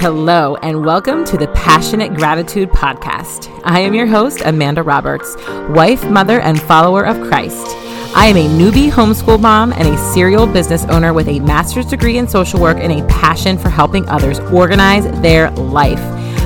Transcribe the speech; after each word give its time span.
Hello, 0.00 0.54
and 0.62 0.84
welcome 0.84 1.24
to 1.24 1.36
the 1.36 1.48
Passionate 1.48 2.14
Gratitude 2.14 2.70
Podcast. 2.70 3.50
I 3.64 3.80
am 3.80 3.94
your 3.94 4.06
host, 4.06 4.42
Amanda 4.44 4.84
Roberts, 4.84 5.34
wife, 5.70 6.08
mother, 6.08 6.40
and 6.40 6.62
follower 6.62 7.04
of 7.04 7.20
Christ. 7.26 7.66
I 8.14 8.26
am 8.26 8.36
a 8.36 8.46
newbie 8.46 8.92
homeschool 8.92 9.40
mom 9.40 9.72
and 9.72 9.88
a 9.88 9.98
serial 10.12 10.46
business 10.46 10.84
owner 10.84 11.12
with 11.12 11.26
a 11.26 11.40
master's 11.40 11.86
degree 11.86 12.16
in 12.16 12.28
social 12.28 12.60
work 12.60 12.78
and 12.78 12.92
a 12.92 13.04
passion 13.08 13.58
for 13.58 13.70
helping 13.70 14.08
others 14.08 14.38
organize 14.38 15.02
their 15.20 15.50
life. 15.50 15.98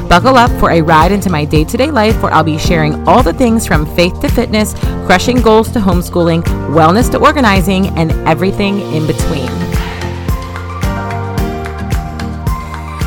Buckle 0.09 0.39
up 0.39 0.51
for 0.59 0.71
a 0.71 0.81
ride 0.81 1.13
into 1.13 1.29
my 1.29 1.45
day 1.45 1.65
to 1.65 1.77
day 1.77 1.91
life 1.91 2.23
where 2.23 2.33
I'll 2.33 2.43
be 2.43 2.57
sharing 2.57 3.07
all 3.07 3.23
the 3.23 3.35
things 3.35 3.67
from 3.67 3.85
faith 3.95 4.19
to 4.23 4.31
fitness, 4.31 4.73
crushing 5.05 5.43
goals 5.43 5.71
to 5.73 5.79
homeschooling, 5.79 6.43
wellness 6.71 7.11
to 7.11 7.19
organizing, 7.19 7.89
and 7.99 8.13
everything 8.27 8.81
in 8.81 9.07
between. 9.07 9.72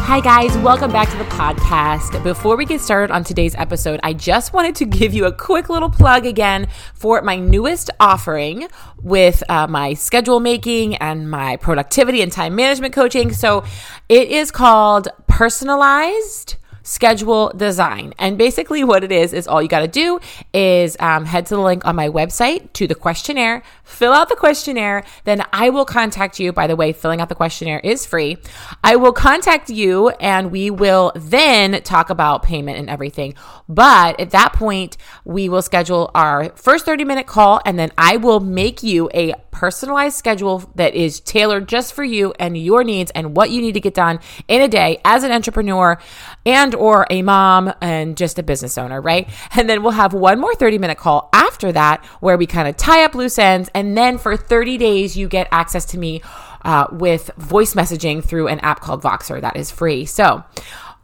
Hi, 0.07 0.19
guys, 0.19 0.55
welcome 0.59 0.91
back 0.91 1.09
to 1.09 1.17
the 1.17 1.23
podcast. 1.23 2.23
Before 2.23 2.55
we 2.55 2.65
get 2.65 2.79
started 2.79 3.11
on 3.11 3.23
today's 3.23 3.55
episode, 3.55 3.99
I 4.03 4.13
just 4.13 4.53
wanted 4.53 4.75
to 4.75 4.85
give 4.85 5.15
you 5.15 5.25
a 5.25 5.31
quick 5.31 5.67
little 5.67 5.89
plug 5.89 6.27
again 6.27 6.67
for 6.93 7.23
my 7.23 7.37
newest 7.37 7.89
offering 7.99 8.67
with 9.01 9.41
uh, 9.49 9.65
my 9.65 9.95
schedule 9.95 10.39
making 10.39 10.95
and 10.97 11.29
my 11.29 11.57
productivity 11.57 12.21
and 12.21 12.31
time 12.31 12.55
management 12.55 12.93
coaching. 12.93 13.33
So 13.33 13.63
it 14.07 14.29
is 14.29 14.51
called 14.51 15.07
Personalized 15.27 16.57
schedule 16.85 17.51
design. 17.55 18.13
And 18.17 18.37
basically, 18.37 18.83
what 18.83 19.03
it 19.03 19.11
is, 19.11 19.33
is 19.33 19.47
all 19.47 19.61
you 19.61 19.67
got 19.67 19.79
to 19.79 19.87
do 19.87 20.19
is 20.53 20.95
um, 20.99 21.25
head 21.25 21.47
to 21.47 21.55
the 21.55 21.61
link 21.61 21.85
on 21.85 21.95
my 21.95 22.07
website 22.07 22.71
to 22.73 22.87
the 22.87 22.95
questionnaire, 22.95 23.63
fill 23.83 24.13
out 24.13 24.29
the 24.29 24.35
questionnaire, 24.35 25.03
then 25.25 25.43
I 25.51 25.69
will 25.71 25.85
contact 25.85 26.39
you. 26.39 26.53
By 26.53 26.67
the 26.67 26.75
way, 26.75 26.93
filling 26.93 27.19
out 27.19 27.27
the 27.27 27.35
questionnaire 27.35 27.79
is 27.79 28.05
free. 28.05 28.37
I 28.83 28.95
will 28.95 29.13
contact 29.13 29.69
you 29.69 30.09
and 30.09 30.51
we 30.51 30.69
will 30.69 31.11
then 31.15 31.81
talk 31.81 32.09
about 32.09 32.43
payment 32.43 32.77
and 32.77 32.89
everything. 32.89 33.33
But 33.67 34.19
at 34.19 34.29
that 34.31 34.53
point, 34.53 34.97
we 35.25 35.49
will 35.49 35.63
schedule 35.63 36.11
our 36.13 36.49
first 36.55 36.85
30 36.85 37.03
minute 37.03 37.25
call 37.25 37.61
and 37.65 37.79
then 37.79 37.91
I 37.97 38.17
will 38.17 38.39
make 38.39 38.83
you 38.83 39.09
a 39.13 39.33
personalized 39.55 40.17
schedule 40.17 40.69
that 40.75 40.93
is 40.93 41.21
tailored 41.21 41.67
just 41.67 41.93
for 41.93 42.03
you 42.03 42.33
and 42.39 42.57
your 42.57 42.83
needs 42.83 43.09
and 43.15 43.35
what 43.35 43.49
you 43.49 43.61
need 43.61 43.71
to 43.71 43.79
get 43.79 43.93
done 43.93 44.19
in 44.49 44.61
a 44.61 44.67
day 44.67 44.99
as 45.05 45.23
an 45.23 45.31
entrepreneur 45.31 45.97
and 46.45 46.74
or 46.75 47.07
a 47.09 47.21
mom 47.21 47.73
and 47.81 48.15
just 48.17 48.37
a 48.37 48.43
business 48.43 48.77
owner, 48.77 49.01
right? 49.01 49.27
And 49.55 49.69
then 49.69 49.83
we'll 49.83 49.93
have 49.93 50.13
one 50.13 50.39
more 50.39 50.53
30 50.53 50.77
minute 50.77 50.97
call 50.97 51.29
after 51.33 51.71
that 51.71 52.03
where 52.19 52.37
we 52.37 52.45
kind 52.45 52.67
of 52.67 52.77
tie 52.77 53.03
up 53.03 53.15
loose 53.15 53.39
ends 53.39 53.69
and 53.73 53.97
then 53.97 54.17
for 54.17 54.37
30 54.37 54.77
days 54.77 55.17
you 55.17 55.27
get 55.27 55.47
access 55.51 55.85
to 55.85 55.97
me 55.97 56.21
uh, 56.63 56.87
with 56.91 57.31
voice 57.37 57.73
messaging 57.73 58.23
through 58.23 58.47
an 58.47 58.59
app 58.59 58.81
called 58.81 59.01
Voxer 59.01 59.39
that 59.41 59.55
is 59.55 59.71
free. 59.71 60.05
So 60.05 60.43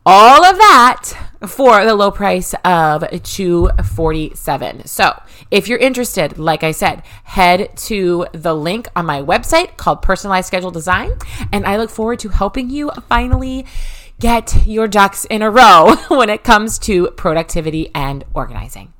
all 0.06 0.44
of 0.44 0.58
that 0.58 1.12
for 1.48 1.86
the 1.86 1.94
low 1.94 2.10
price 2.10 2.56
of 2.66 3.04
247 3.22 4.88
so 4.88 5.22
if 5.52 5.68
you're 5.68 5.78
interested 5.78 6.40
like 6.40 6.64
i 6.64 6.72
said 6.72 7.04
head 7.24 7.70
to 7.78 8.26
the 8.32 8.56
link 8.56 8.88
on 8.96 9.06
my 9.06 9.22
website 9.22 9.78
called 9.78 10.02
personalized 10.02 10.48
schedule 10.48 10.72
design 10.72 11.12
and 11.52 11.68
i 11.68 11.78
look 11.78 11.92
forward 11.92 12.18
to 12.18 12.30
helping 12.30 12.72
you 12.72 12.90
finally 13.10 13.64
get 14.22 14.68
your 14.68 14.88
ducks 14.88 15.26
in 15.26 15.42
a 15.42 15.50
row 15.50 15.96
when 16.10 16.30
it 16.30 16.44
comes 16.44 16.78
to 16.78 17.10
productivity 17.18 17.90
and 17.96 18.24
organizing 18.36 18.94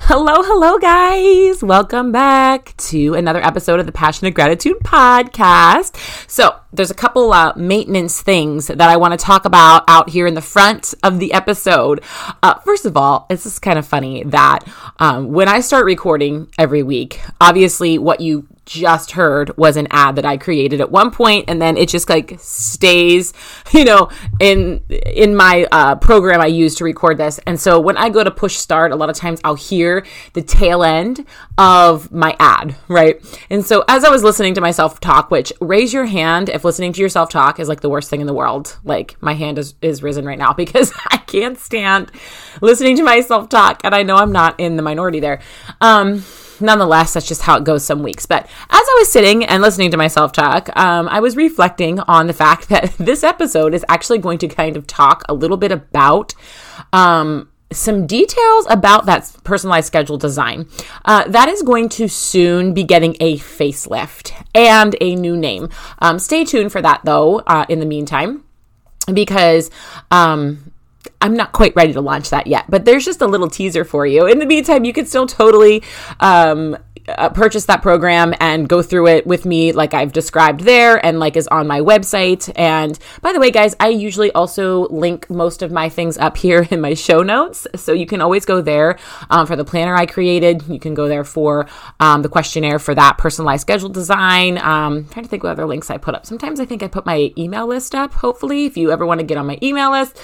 Hello, 0.00 0.42
hello, 0.42 0.78
guys. 0.78 1.62
Welcome 1.62 2.10
back 2.10 2.76
to 2.76 3.14
another 3.14 3.40
episode 3.40 3.78
of 3.78 3.86
the 3.86 3.92
Passionate 3.92 4.34
Gratitude 4.34 4.78
Podcast. 4.80 5.96
So, 6.28 6.56
there's 6.72 6.90
a 6.90 6.94
couple 6.94 7.32
uh, 7.32 7.52
maintenance 7.54 8.20
things 8.20 8.66
that 8.66 8.80
I 8.80 8.96
want 8.96 9.12
to 9.12 9.16
talk 9.16 9.44
about 9.44 9.84
out 9.86 10.10
here 10.10 10.26
in 10.26 10.34
the 10.34 10.42
front 10.42 10.92
of 11.04 11.20
the 11.20 11.32
episode. 11.32 12.02
Uh, 12.42 12.54
first 12.58 12.84
of 12.84 12.96
all, 12.96 13.26
it's 13.30 13.44
just 13.44 13.62
kind 13.62 13.78
of 13.78 13.86
funny 13.86 14.24
that 14.24 14.60
um, 14.98 15.28
when 15.32 15.46
I 15.46 15.60
start 15.60 15.86
recording 15.86 16.48
every 16.58 16.82
week, 16.82 17.20
obviously, 17.40 17.96
what 17.96 18.20
you 18.20 18.48
just 18.64 19.12
heard 19.12 19.56
was 19.56 19.76
an 19.76 19.88
ad 19.90 20.16
that 20.16 20.24
I 20.24 20.36
created 20.36 20.80
at 20.80 20.90
one 20.90 21.10
point, 21.10 21.46
and 21.48 21.60
then 21.60 21.76
it 21.76 21.88
just 21.88 22.08
like 22.08 22.38
stays, 22.38 23.32
you 23.72 23.84
know, 23.84 24.08
in 24.40 24.82
in 24.88 25.34
my 25.34 25.66
uh, 25.72 25.96
program 25.96 26.40
I 26.40 26.46
use 26.46 26.74
to 26.76 26.84
record 26.84 27.18
this. 27.18 27.40
And 27.46 27.60
so 27.60 27.80
when 27.80 27.96
I 27.96 28.08
go 28.08 28.22
to 28.22 28.30
push 28.30 28.56
start, 28.56 28.92
a 28.92 28.96
lot 28.96 29.10
of 29.10 29.16
times 29.16 29.40
I'll 29.44 29.54
hear 29.54 30.06
the 30.32 30.42
tail 30.42 30.82
end 30.84 31.26
of 31.58 32.12
my 32.12 32.36
ad, 32.38 32.76
right? 32.88 33.20
And 33.50 33.64
so 33.64 33.84
as 33.88 34.04
I 34.04 34.10
was 34.10 34.22
listening 34.22 34.54
to 34.54 34.60
myself 34.60 35.00
talk, 35.00 35.30
which 35.30 35.52
raise 35.60 35.92
your 35.92 36.06
hand 36.06 36.48
if 36.48 36.64
listening 36.64 36.92
to 36.94 37.00
yourself 37.00 37.30
talk 37.30 37.58
is 37.58 37.68
like 37.68 37.80
the 37.80 37.90
worst 37.90 38.10
thing 38.10 38.20
in 38.20 38.26
the 38.26 38.34
world. 38.34 38.78
Like 38.84 39.20
my 39.20 39.34
hand 39.34 39.58
is 39.58 39.74
is 39.82 40.02
risen 40.02 40.24
right 40.24 40.38
now 40.38 40.52
because 40.62 40.92
I 41.10 41.16
can't 41.18 41.58
stand 41.58 42.12
listening 42.60 42.96
to 42.96 43.02
myself 43.02 43.48
talk, 43.48 43.80
and 43.84 43.94
I 43.94 44.02
know 44.02 44.16
I'm 44.16 44.32
not 44.32 44.60
in 44.60 44.76
the 44.76 44.82
minority 44.82 45.20
there. 45.20 45.40
Um, 45.80 46.24
nonetheless, 46.62 47.14
that's 47.14 47.26
just 47.26 47.42
how 47.42 47.56
it 47.56 47.64
goes 47.64 47.84
some 47.84 48.02
weeks. 48.02 48.26
But 48.26 48.44
as 48.44 48.50
I 48.70 48.96
was 48.98 49.10
sitting 49.10 49.44
and 49.44 49.62
listening 49.62 49.90
to 49.90 49.96
myself 49.96 50.32
talk, 50.32 50.74
um, 50.76 51.08
I 51.08 51.20
was 51.20 51.36
reflecting 51.36 52.00
on 52.00 52.26
the 52.26 52.32
fact 52.32 52.68
that 52.70 52.92
this 52.98 53.22
episode 53.24 53.74
is 53.74 53.84
actually 53.88 54.18
going 54.18 54.38
to 54.38 54.48
kind 54.48 54.76
of 54.76 54.86
talk 54.86 55.22
a 55.28 55.34
little 55.34 55.56
bit 55.56 55.72
about. 55.72 56.34
Um, 56.92 57.48
some 57.72 58.06
details 58.06 58.66
about 58.68 59.06
that 59.06 59.34
personalized 59.44 59.86
schedule 59.86 60.18
design. 60.18 60.68
Uh, 61.06 61.26
that 61.28 61.48
is 61.48 61.62
going 61.62 61.88
to 61.88 62.06
soon 62.06 62.74
be 62.74 62.84
getting 62.84 63.16
a 63.18 63.38
facelift 63.38 64.32
and 64.54 64.94
a 65.00 65.14
new 65.14 65.36
name. 65.36 65.70
Um, 66.00 66.18
stay 66.18 66.44
tuned 66.44 66.70
for 66.70 66.82
that 66.82 67.00
though, 67.04 67.38
uh, 67.40 67.64
in 67.70 67.80
the 67.80 67.86
meantime, 67.86 68.44
because 69.12 69.70
um, 70.10 70.72
I'm 71.20 71.34
not 71.34 71.52
quite 71.52 71.74
ready 71.76 71.92
to 71.92 72.00
launch 72.00 72.30
that 72.30 72.46
yet, 72.46 72.66
but 72.68 72.84
there's 72.84 73.04
just 73.04 73.20
a 73.22 73.26
little 73.26 73.48
teaser 73.48 73.84
for 73.84 74.06
you. 74.06 74.26
In 74.26 74.38
the 74.38 74.46
meantime, 74.46 74.84
you 74.84 74.92
can 74.92 75.06
still 75.06 75.26
totally 75.26 75.82
um, 76.20 76.76
uh, 77.08 77.28
purchase 77.30 77.64
that 77.66 77.82
program 77.82 78.34
and 78.40 78.68
go 78.68 78.82
through 78.82 79.08
it 79.08 79.26
with 79.26 79.44
me, 79.44 79.72
like 79.72 79.94
I've 79.94 80.12
described 80.12 80.60
there, 80.60 81.04
and 81.04 81.18
like 81.18 81.36
is 81.36 81.48
on 81.48 81.66
my 81.66 81.80
website. 81.80 82.50
And 82.56 82.98
by 83.20 83.32
the 83.32 83.40
way, 83.40 83.50
guys, 83.50 83.74
I 83.80 83.88
usually 83.88 84.30
also 84.32 84.88
link 84.88 85.28
most 85.28 85.62
of 85.62 85.72
my 85.72 85.88
things 85.88 86.16
up 86.18 86.36
here 86.36 86.66
in 86.70 86.80
my 86.80 86.94
show 86.94 87.22
notes, 87.22 87.66
so 87.74 87.92
you 87.92 88.06
can 88.06 88.20
always 88.20 88.44
go 88.44 88.60
there 88.60 88.98
um, 89.30 89.46
for 89.46 89.56
the 89.56 89.64
planner 89.64 89.94
I 89.94 90.06
created. 90.06 90.62
You 90.68 90.78
can 90.78 90.94
go 90.94 91.08
there 91.08 91.24
for 91.24 91.68
um, 92.00 92.22
the 92.22 92.28
questionnaire 92.28 92.78
for 92.78 92.94
that 92.94 93.18
personalized 93.18 93.62
schedule 93.62 93.88
design. 93.88 94.58
Um, 94.58 95.06
trying 95.08 95.24
to 95.24 95.28
think 95.28 95.42
what 95.42 95.52
other 95.52 95.66
links 95.66 95.90
I 95.90 95.98
put 95.98 96.14
up. 96.14 96.26
Sometimes 96.26 96.60
I 96.60 96.64
think 96.64 96.82
I 96.82 96.88
put 96.88 97.06
my 97.06 97.32
email 97.36 97.66
list 97.66 97.94
up. 97.94 98.14
Hopefully, 98.14 98.66
if 98.66 98.76
you 98.76 98.92
ever 98.92 99.04
want 99.04 99.20
to 99.20 99.26
get 99.26 99.38
on 99.38 99.46
my 99.46 99.58
email 99.62 99.90
list. 99.90 100.20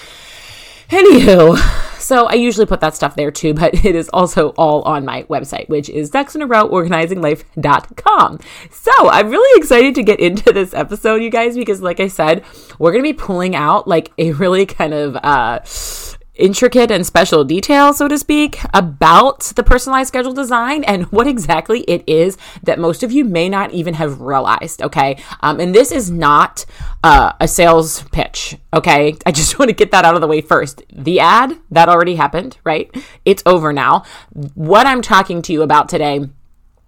Anywho, 0.90 1.56
so 1.98 2.26
I 2.26 2.34
usually 2.34 2.64
put 2.64 2.80
that 2.80 2.94
stuff 2.94 3.14
there 3.14 3.30
too, 3.30 3.52
but 3.52 3.84
it 3.84 3.94
is 3.94 4.08
also 4.12 4.48
all 4.50 4.80
on 4.82 5.04
my 5.04 5.24
website, 5.24 5.68
which 5.68 5.90
is 5.90 6.10
ducksinaroworganizinglife.com. 6.10 8.38
So 8.70 8.92
I'm 9.10 9.28
really 9.28 9.60
excited 9.60 9.94
to 9.96 10.02
get 10.02 10.18
into 10.18 10.50
this 10.52 10.72
episode, 10.72 11.22
you 11.22 11.28
guys, 11.28 11.56
because 11.56 11.82
like 11.82 12.00
I 12.00 12.08
said, 12.08 12.42
we're 12.78 12.92
going 12.92 13.04
to 13.04 13.12
be 13.12 13.18
pulling 13.18 13.54
out 13.54 13.86
like 13.86 14.12
a 14.16 14.32
really 14.32 14.64
kind 14.64 14.94
of, 14.94 15.16
uh, 15.16 15.58
intricate 16.38 16.90
and 16.90 17.06
special 17.06 17.44
detail, 17.44 17.92
so 17.92 18.08
to 18.08 18.18
speak, 18.18 18.60
about 18.72 19.40
the 19.56 19.62
personalized 19.62 20.08
schedule 20.08 20.32
design 20.32 20.84
and 20.84 21.04
what 21.12 21.26
exactly 21.26 21.80
it 21.80 22.02
is 22.06 22.36
that 22.62 22.78
most 22.78 23.02
of 23.02 23.12
you 23.12 23.24
may 23.24 23.48
not 23.48 23.72
even 23.72 23.94
have 23.94 24.20
realized. 24.20 24.82
Okay. 24.82 25.18
Um, 25.40 25.60
and 25.60 25.74
this 25.74 25.92
is 25.92 26.10
not 26.10 26.64
uh, 27.04 27.32
a 27.40 27.48
sales 27.48 28.02
pitch. 28.12 28.56
Okay. 28.72 29.16
I 29.26 29.32
just 29.32 29.58
want 29.58 29.68
to 29.68 29.74
get 29.74 29.90
that 29.90 30.04
out 30.04 30.14
of 30.14 30.20
the 30.20 30.26
way 30.28 30.40
first. 30.40 30.82
The 30.92 31.20
ad, 31.20 31.58
that 31.70 31.88
already 31.88 32.16
happened, 32.16 32.58
right? 32.64 32.90
It's 33.24 33.42
over 33.44 33.72
now. 33.72 34.04
What 34.54 34.86
I'm 34.86 35.02
talking 35.02 35.42
to 35.42 35.52
you 35.52 35.62
about 35.62 35.88
today 35.88 36.28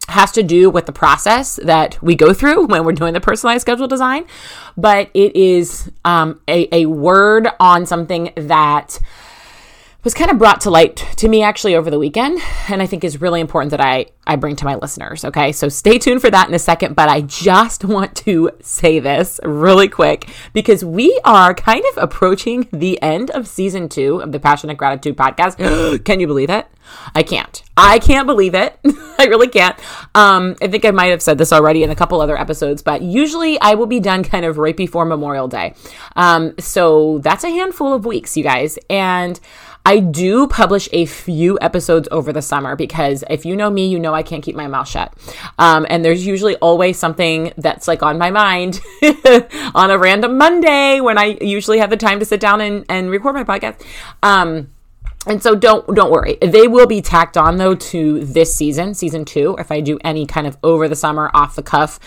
has 0.08 0.32
to 0.32 0.42
do 0.42 0.70
with 0.70 0.86
the 0.86 0.92
process 0.92 1.56
that 1.62 2.02
we 2.02 2.14
go 2.14 2.32
through 2.32 2.66
when 2.66 2.84
we're 2.84 2.92
doing 2.92 3.14
the 3.14 3.20
personalized 3.20 3.62
schedule 3.62 3.86
design, 3.86 4.24
but 4.76 5.10
it 5.14 5.34
is 5.36 5.90
um, 6.04 6.40
a, 6.48 6.68
a 6.74 6.86
word 6.86 7.48
on 7.60 7.86
something 7.86 8.32
that 8.36 8.98
was 10.04 10.14
kind 10.14 10.30
of 10.30 10.38
brought 10.38 10.62
to 10.62 10.70
light 10.70 10.96
to 11.16 11.28
me 11.28 11.42
actually 11.42 11.74
over 11.74 11.90
the 11.90 11.98
weekend 11.98 12.40
and 12.68 12.82
i 12.82 12.86
think 12.86 13.04
is 13.04 13.20
really 13.20 13.40
important 13.40 13.70
that 13.70 13.80
i 13.80 14.06
i 14.26 14.36
bring 14.36 14.56
to 14.56 14.64
my 14.64 14.74
listeners 14.76 15.24
okay? 15.24 15.52
So 15.52 15.68
stay 15.68 15.98
tuned 15.98 16.20
for 16.20 16.30
that 16.30 16.48
in 16.48 16.54
a 16.54 16.58
second 16.58 16.94
but 16.96 17.08
i 17.08 17.20
just 17.20 17.84
want 17.96 18.16
to 18.16 18.50
say 18.60 18.98
this 18.98 19.40
really 19.44 19.88
quick 19.88 20.28
because 20.52 20.84
we 20.84 21.18
are 21.24 21.54
kind 21.54 21.84
of 21.92 22.02
approaching 22.02 22.68
the 22.72 23.00
end 23.02 23.30
of 23.30 23.46
season 23.46 23.88
two 23.88 24.20
of 24.22 24.32
the 24.32 24.40
passionate 24.40 24.76
gratitude 24.76 25.16
podcast. 25.16 26.04
Can 26.04 26.20
you 26.20 26.26
believe 26.26 26.50
it? 26.50 26.66
I 27.14 27.22
can't. 27.22 27.62
I 27.76 27.98
can't 27.98 28.26
believe 28.26 28.54
it. 28.54 28.78
I 29.18 29.26
really 29.26 29.48
can't. 29.48 29.78
Um 30.14 30.56
i 30.62 30.66
think 30.66 30.84
i 30.84 30.90
might 30.90 31.06
have 31.06 31.22
said 31.22 31.38
this 31.38 31.52
already 31.52 31.82
in 31.82 31.90
a 31.90 31.94
couple 31.94 32.20
other 32.20 32.38
episodes 32.38 32.82
but 32.82 33.02
usually 33.02 33.60
i 33.60 33.74
will 33.74 33.86
be 33.86 34.00
done 34.00 34.24
kind 34.24 34.44
of 34.44 34.58
right 34.58 34.76
before 34.76 35.04
memorial 35.04 35.46
day. 35.46 35.74
Um 36.16 36.54
so 36.58 37.18
that's 37.18 37.44
a 37.44 37.50
handful 37.50 37.92
of 37.92 38.04
weeks 38.04 38.36
you 38.36 38.42
guys 38.42 38.78
and 38.88 39.38
I 39.84 40.00
do 40.00 40.46
publish 40.46 40.88
a 40.92 41.06
few 41.06 41.58
episodes 41.60 42.08
over 42.10 42.32
the 42.32 42.42
summer 42.42 42.76
because 42.76 43.24
if 43.30 43.44
you 43.44 43.56
know 43.56 43.70
me, 43.70 43.88
you 43.88 43.98
know 43.98 44.14
I 44.14 44.22
can't 44.22 44.42
keep 44.42 44.54
my 44.54 44.66
mouth 44.66 44.88
shut. 44.88 45.12
Um, 45.58 45.86
and 45.88 46.04
there's 46.04 46.26
usually 46.26 46.56
always 46.56 46.98
something 46.98 47.52
that's 47.56 47.88
like 47.88 48.02
on 48.02 48.18
my 48.18 48.30
mind 48.30 48.80
on 49.74 49.90
a 49.90 49.98
random 49.98 50.38
Monday 50.38 51.00
when 51.00 51.18
I 51.18 51.38
usually 51.40 51.78
have 51.78 51.90
the 51.90 51.96
time 51.96 52.18
to 52.20 52.24
sit 52.24 52.40
down 52.40 52.60
and, 52.60 52.84
and 52.88 53.10
record 53.10 53.34
my 53.34 53.44
podcast. 53.44 53.84
Um, 54.22 54.70
and 55.26 55.42
so 55.42 55.54
don't 55.54 55.86
don't 55.94 56.10
worry. 56.10 56.38
They 56.40 56.66
will 56.66 56.86
be 56.86 57.02
tacked 57.02 57.36
on 57.36 57.58
though 57.58 57.74
to 57.74 58.24
this 58.24 58.56
season, 58.56 58.94
season 58.94 59.26
two. 59.26 59.54
If 59.58 59.70
I 59.70 59.80
do 59.80 59.98
any 60.02 60.24
kind 60.24 60.46
of 60.46 60.56
over 60.62 60.88
the 60.88 60.96
summer, 60.96 61.30
off 61.34 61.56
the 61.56 61.62
cuff 61.62 62.00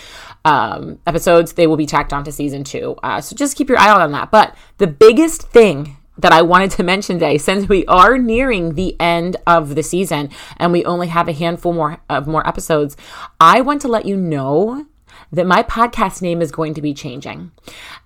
um, 0.46 1.00
episodes, 1.06 1.54
they 1.54 1.68
will 1.68 1.78
be 1.78 1.86
tacked 1.86 2.12
on 2.12 2.24
to 2.24 2.32
season 2.32 2.64
two. 2.64 2.96
Uh, 3.04 3.22
so 3.22 3.36
just 3.36 3.56
keep 3.56 3.70
your 3.70 3.78
eye 3.78 3.90
out 3.90 4.02
on 4.02 4.12
that. 4.14 4.32
But 4.32 4.56
the 4.80 4.88
biggest 4.88 5.44
thing 5.44 5.98
that 6.18 6.32
I 6.32 6.42
wanted 6.42 6.72
to 6.72 6.84
mention 6.84 7.16
today, 7.18 7.38
since 7.38 7.68
we 7.68 7.86
are 7.88 8.18
nearing 8.18 8.76
the 8.76 9.00
end 9.00 9.38
of 9.48 9.76
the 9.76 9.84
season 9.84 10.30
and 10.58 10.72
we 10.72 10.86
only 10.86 11.08
have 11.08 11.28
a 11.28 11.34
handful 11.34 11.74
more 11.74 12.02
of 12.10 12.28
more 12.28 12.48
episodes, 12.48 12.96
I 13.40 13.62
want 13.62 13.82
to 13.82 13.88
let 13.88 14.06
you 14.06 14.16
know 14.16 14.86
that 15.32 15.48
my 15.48 15.64
podcast 15.64 16.22
name 16.22 16.42
is 16.42 16.52
going 16.52 16.76
to 16.76 16.82
be 16.82 16.94
changing. 16.94 17.52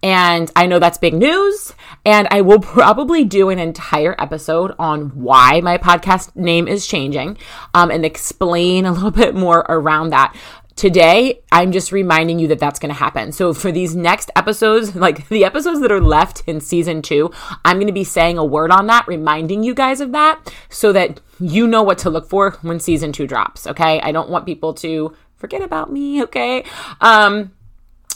And 0.01 0.49
I 0.55 0.65
know 0.65 0.79
that's 0.79 0.97
big 0.97 1.13
news, 1.13 1.73
and 2.05 2.27
I 2.31 2.41
will 2.41 2.59
probably 2.59 3.25
do 3.25 3.49
an 3.49 3.59
entire 3.59 4.15
episode 4.17 4.73
on 4.79 5.09
why 5.09 5.59
my 5.61 5.77
podcast 5.77 6.35
name 6.35 6.67
is 6.67 6.87
changing 6.87 7.37
um, 7.73 7.91
and 7.91 8.05
explain 8.05 8.85
a 8.85 8.93
little 8.93 9.11
bit 9.23 9.35
more 9.35 9.65
around 9.67 10.11
that. 10.11 10.35
Today, 10.77 11.41
I'm 11.51 11.71
just 11.71 11.91
reminding 11.91 12.37
you 12.37 12.47
that 12.49 12.59
that's 12.59 12.77
going 12.77 12.93
to 12.93 12.99
happen. 12.99 13.31
So, 13.31 13.51
for 13.51 13.71
these 13.71 13.95
next 13.95 14.29
episodes, 14.35 14.95
like 15.07 15.27
the 15.27 15.43
episodes 15.43 15.81
that 15.81 15.91
are 15.91 15.99
left 15.99 16.43
in 16.45 16.61
season 16.61 17.01
two, 17.01 17.31
I'm 17.65 17.77
going 17.77 17.87
to 17.87 17.93
be 17.93 18.03
saying 18.03 18.37
a 18.37 18.45
word 18.45 18.69
on 18.69 18.85
that, 18.85 19.07
reminding 19.07 19.63
you 19.63 19.73
guys 19.73 20.01
of 20.01 20.11
that 20.11 20.53
so 20.69 20.93
that 20.93 21.19
you 21.39 21.65
know 21.65 21.81
what 21.81 21.97
to 21.99 22.11
look 22.11 22.29
for 22.29 22.51
when 22.61 22.79
season 22.79 23.11
two 23.11 23.25
drops. 23.25 23.65
Okay. 23.65 23.99
I 24.01 24.11
don't 24.11 24.29
want 24.29 24.45
people 24.45 24.75
to 24.75 25.15
forget 25.35 25.63
about 25.63 25.91
me, 25.91 26.21
okay? 26.23 26.63
Um, 27.01 27.51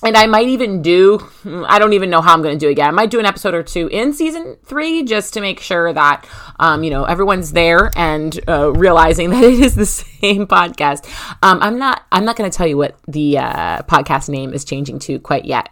and 0.03 0.17
I 0.17 0.25
might 0.25 0.47
even 0.47 0.81
do, 0.81 1.27
I 1.45 1.77
don't 1.79 1.93
even 1.93 2.09
know 2.09 2.21
how 2.21 2.33
I'm 2.33 2.41
going 2.41 2.55
to 2.55 2.59
do 2.59 2.69
it 2.69 2.73
again. 2.73 2.87
I 2.87 2.91
might 2.91 3.11
do 3.11 3.19
an 3.19 3.25
episode 3.25 3.53
or 3.53 3.63
two 3.63 3.87
in 3.87 4.13
season 4.13 4.57
three 4.63 5.03
just 5.03 5.33
to 5.35 5.41
make 5.41 5.59
sure 5.59 5.93
that, 5.93 6.27
um, 6.59 6.83
you 6.83 6.89
know, 6.89 7.03
everyone's 7.03 7.51
there 7.51 7.91
and 7.95 8.39
uh, 8.47 8.71
realizing 8.71 9.29
that 9.31 9.43
it 9.43 9.59
is 9.59 9.75
the 9.75 9.85
same 9.85 10.47
podcast. 10.47 11.05
Um, 11.43 11.59
I'm 11.61 11.77
not, 11.77 12.03
I'm 12.11 12.25
not 12.25 12.35
going 12.35 12.49
to 12.49 12.55
tell 12.55 12.67
you 12.67 12.77
what 12.77 12.97
the 13.07 13.37
uh, 13.37 13.81
podcast 13.83 14.29
name 14.29 14.53
is 14.53 14.65
changing 14.65 14.99
to 14.99 15.19
quite 15.19 15.45
yet 15.45 15.69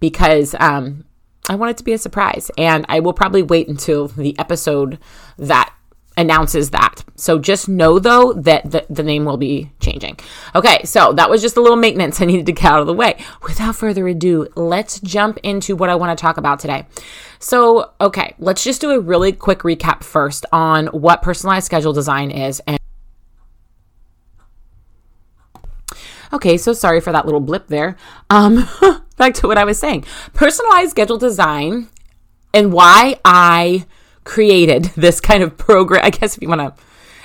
because 0.00 0.54
um, 0.58 1.04
I 1.48 1.54
want 1.54 1.70
it 1.70 1.76
to 1.78 1.84
be 1.84 1.92
a 1.92 1.98
surprise. 1.98 2.50
And 2.56 2.86
I 2.88 3.00
will 3.00 3.12
probably 3.12 3.42
wait 3.42 3.68
until 3.68 4.08
the 4.08 4.38
episode 4.38 4.98
that 5.36 5.74
announces 6.20 6.70
that. 6.70 7.02
So 7.16 7.38
just 7.38 7.68
know 7.68 7.98
though 7.98 8.32
that 8.34 8.70
the, 8.70 8.86
the 8.88 9.02
name 9.02 9.24
will 9.24 9.36
be 9.36 9.72
changing. 9.80 10.18
Okay, 10.54 10.84
so 10.84 11.12
that 11.14 11.30
was 11.30 11.42
just 11.42 11.56
a 11.56 11.60
little 11.60 11.76
maintenance 11.76 12.20
I 12.20 12.26
needed 12.26 12.46
to 12.46 12.52
get 12.52 12.64
out 12.64 12.80
of 12.80 12.86
the 12.86 12.94
way. 12.94 13.16
Without 13.42 13.76
further 13.76 14.06
ado, 14.06 14.48
let's 14.54 15.00
jump 15.00 15.38
into 15.42 15.74
what 15.74 15.88
I 15.88 15.94
want 15.94 16.16
to 16.16 16.20
talk 16.20 16.36
about 16.36 16.60
today. 16.60 16.86
So, 17.38 17.92
okay, 18.00 18.34
let's 18.38 18.62
just 18.62 18.80
do 18.80 18.90
a 18.90 19.00
really 19.00 19.32
quick 19.32 19.60
recap 19.60 20.04
first 20.04 20.44
on 20.52 20.88
what 20.88 21.22
personalized 21.22 21.66
schedule 21.66 21.92
design 21.92 22.30
is 22.30 22.60
and 22.66 22.78
Okay, 26.32 26.58
so 26.58 26.72
sorry 26.72 27.00
for 27.00 27.10
that 27.10 27.24
little 27.24 27.40
blip 27.40 27.66
there. 27.66 27.96
Um, 28.28 28.68
back 29.16 29.34
to 29.34 29.48
what 29.48 29.58
I 29.58 29.64
was 29.64 29.80
saying. 29.80 30.04
Personalized 30.32 30.90
schedule 30.90 31.18
design 31.18 31.88
and 32.54 32.72
why 32.72 33.18
I 33.24 33.86
created 34.24 34.84
this 34.96 35.20
kind 35.20 35.42
of 35.42 35.56
program. 35.56 36.04
I 36.04 36.10
guess 36.10 36.36
if 36.36 36.42
you 36.42 36.48
want 36.48 36.60
to, 36.60 36.74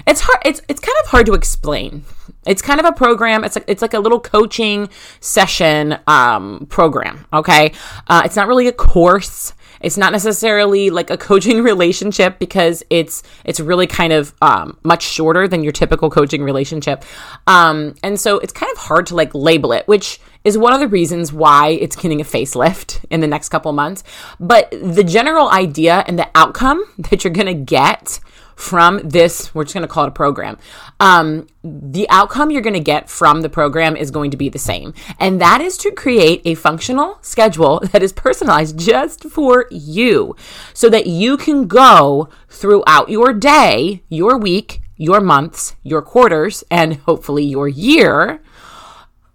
it's 0.08 0.22
hard. 0.22 0.40
It's 0.46 0.62
it's 0.68 0.80
kind 0.80 0.96
of 1.04 1.10
hard 1.10 1.26
to 1.28 1.34
explain. 1.34 2.04
It's 2.46 2.62
kind 2.62 2.80
of 2.80 2.86
a 2.86 2.92
program. 2.92 3.44
It's 3.44 3.56
like 3.56 3.66
it's 3.68 3.82
like 3.82 3.94
a 3.94 4.00
little 4.00 4.20
coaching 4.20 4.90
session 5.20 5.98
um, 6.08 6.68
program. 6.70 7.26
Okay, 7.34 7.74
uh, 8.08 8.22
it's 8.26 8.36
not 8.36 8.48
really 8.48 8.68
a 8.68 8.74
course. 8.74 9.54
It's 9.86 9.98
not 9.98 10.12
necessarily 10.12 10.90
like 10.90 11.12
a 11.12 11.18
coaching 11.18 11.62
relationship 11.72 12.40
because 12.40 12.84
it's 12.90 13.22
it's 13.46 13.60
really 13.60 13.86
kind 13.86 14.12
of 14.12 14.34
um, 14.42 14.78
much 14.84 15.04
shorter 15.04 15.48
than 15.48 15.64
your 15.64 15.72
typical 15.72 16.10
coaching 16.10 16.44
relationship, 16.44 17.06
um, 17.46 17.94
and 18.02 18.20
so 18.20 18.40
it's 18.40 18.52
kind 18.52 18.72
of 18.72 18.80
hard 18.80 19.06
to 19.08 19.16
like 19.16 19.34
label 19.36 19.72
it, 19.72 19.88
which 19.88 20.20
is 20.44 20.58
one 20.58 20.74
of 20.74 20.80
the 20.80 20.88
reasons 20.88 21.32
why 21.32 21.70
it's 21.70 21.96
getting 21.96 22.20
a 22.20 22.24
facelift 22.24 23.06
in 23.12 23.20
the 23.20 23.28
next 23.28 23.50
couple 23.50 23.72
months. 23.74 24.04
But 24.40 24.72
the 24.72 25.04
general 25.04 25.50
idea 25.50 26.04
and 26.08 26.18
the 26.18 26.30
outcome 26.34 26.84
that 26.98 27.24
you're 27.24 27.34
to 27.34 27.54
get 27.54 28.20
from 28.56 29.02
this, 29.04 29.54
we're 29.54 29.64
just 29.64 29.74
going 29.74 29.88
to 29.88 29.88
call 29.88 30.06
it 30.06 30.10
a 30.10 30.12
program. 30.12 30.58
Um, 31.00 31.48
the 31.64 32.08
outcome 32.10 32.52
you're 32.52 32.62
going 32.62 32.74
to 32.74 32.80
get 32.80 33.10
from 33.10 33.42
the 33.42 33.50
program 33.50 33.96
is 33.96 34.12
going 34.12 34.32
to 34.32 34.38
be 34.38 34.50
the 34.50 34.60
same. 34.60 34.94
And 35.20 35.42
that 35.42 35.62
is 35.62 35.78
to 35.78 35.92
create 35.92 36.42
a 36.46 36.56
functional 36.56 37.18
schedule 37.22 37.80
that 37.92 38.04
is 38.04 38.14
personalized 38.14 38.78
just 38.78 39.26
for 39.26 39.68
you 39.72 40.36
so 40.74 40.90
that 40.90 41.08
you 41.08 41.38
can 41.38 41.68
go 41.68 42.30
throughout 42.50 43.10
your 43.10 43.34
day, 43.34 44.04
your 44.10 44.38
week, 44.38 44.82
your 44.96 45.20
months, 45.20 45.76
your 45.84 46.02
quarters, 46.02 46.64
and 46.72 46.96
hopefully 46.96 47.44
your 47.44 47.68
year 47.68 48.42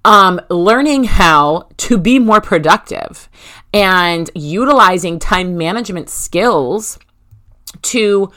um, 0.05 0.41
learning 0.49 1.05
how 1.05 1.69
to 1.77 1.99
be 1.99 2.19
more 2.19 2.41
productive 2.41 3.29
and 3.73 4.31
utilizing 4.35 5.19
time 5.19 5.57
management 5.57 6.09
skills 6.09 6.99
to 7.83 8.31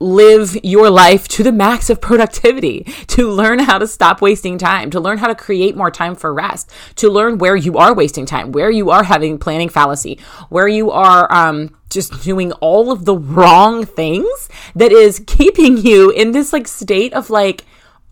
live 0.00 0.56
your 0.62 0.90
life 0.90 1.28
to 1.28 1.42
the 1.42 1.52
max 1.52 1.88
of 1.88 2.00
productivity, 2.00 2.82
to 3.06 3.30
learn 3.30 3.60
how 3.60 3.78
to 3.78 3.86
stop 3.86 4.20
wasting 4.20 4.58
time, 4.58 4.90
to 4.90 5.00
learn 5.00 5.18
how 5.18 5.28
to 5.28 5.34
create 5.34 5.76
more 5.76 5.90
time 5.90 6.14
for 6.14 6.32
rest, 6.34 6.70
to 6.96 7.08
learn 7.08 7.38
where 7.38 7.56
you 7.56 7.78
are 7.78 7.94
wasting 7.94 8.26
time, 8.26 8.52
where 8.52 8.70
you 8.70 8.90
are 8.90 9.04
having 9.04 9.38
planning 9.38 9.68
fallacy, 9.68 10.18
where 10.48 10.68
you 10.68 10.90
are 10.90 11.32
um, 11.32 11.74
just 11.90 12.22
doing 12.22 12.52
all 12.52 12.90
of 12.90 13.04
the 13.04 13.16
wrong 13.16 13.84
things 13.84 14.48
that 14.74 14.92
is 14.92 15.22
keeping 15.26 15.76
you 15.78 16.10
in 16.10 16.32
this 16.32 16.52
like 16.52 16.68
state 16.68 17.12
of 17.12 17.30
like, 17.30 17.64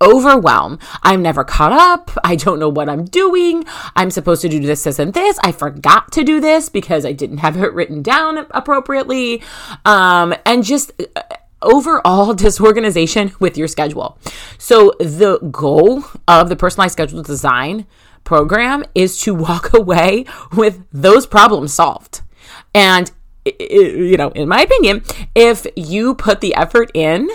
overwhelm. 0.03 0.81
I'm 1.03 1.23
never 1.23 1.45
caught 1.45 1.73
up. 1.73 2.11
I 2.25 2.35
don't 2.37 2.59
know 2.59 2.69
what 2.69 2.89
I'm 2.89 3.05
doing. 3.05 3.65
I'm 3.95 4.11
supposed 4.11 4.43
to 4.43 4.49
do 4.49 4.59
this, 4.59 4.83
this, 4.85 4.99
and 4.99 5.15
this. 5.15 5.39
I 5.45 5.53
forgot 5.53 6.11
to 6.13 6.25
do 6.25 6.41
this 6.41 6.69
because 6.69 7.07
I 7.07 7.13
didn't 7.13 7.39
have 7.39 7.57
it 7.57 7.73
written 7.73 8.03
down 8.03 8.47
appropriately. 8.51 9.43
Um, 9.85 10.35
and 10.45 10.65
just 10.65 10.91
uh, 11.15 11.23
overall 11.63 12.35
disorganization 12.35 13.33
with 13.39 13.57
your 13.57 13.69
schedule. 13.69 14.19
So, 14.59 14.93
the 14.99 15.39
goal 15.51 16.05
of 16.29 16.49
the 16.49 16.57
personalized 16.57 16.93
schedule 16.93 17.23
design 17.23 17.87
program 18.25 18.85
is 18.95 19.21
to 19.23 19.35
walk 19.35 19.73
away 19.75 20.25
with 20.57 20.85
those 20.93 21.27
problems 21.27 21.75
solved. 21.75 22.23
And, 22.75 23.11
you 23.45 24.17
know, 24.17 24.31
in 24.31 24.49
my 24.49 24.63
opinion, 24.63 25.03
if 25.35 25.67
you 25.77 26.15
put 26.15 26.41
the 26.41 26.55
effort 26.55 26.91
in, 26.95 27.29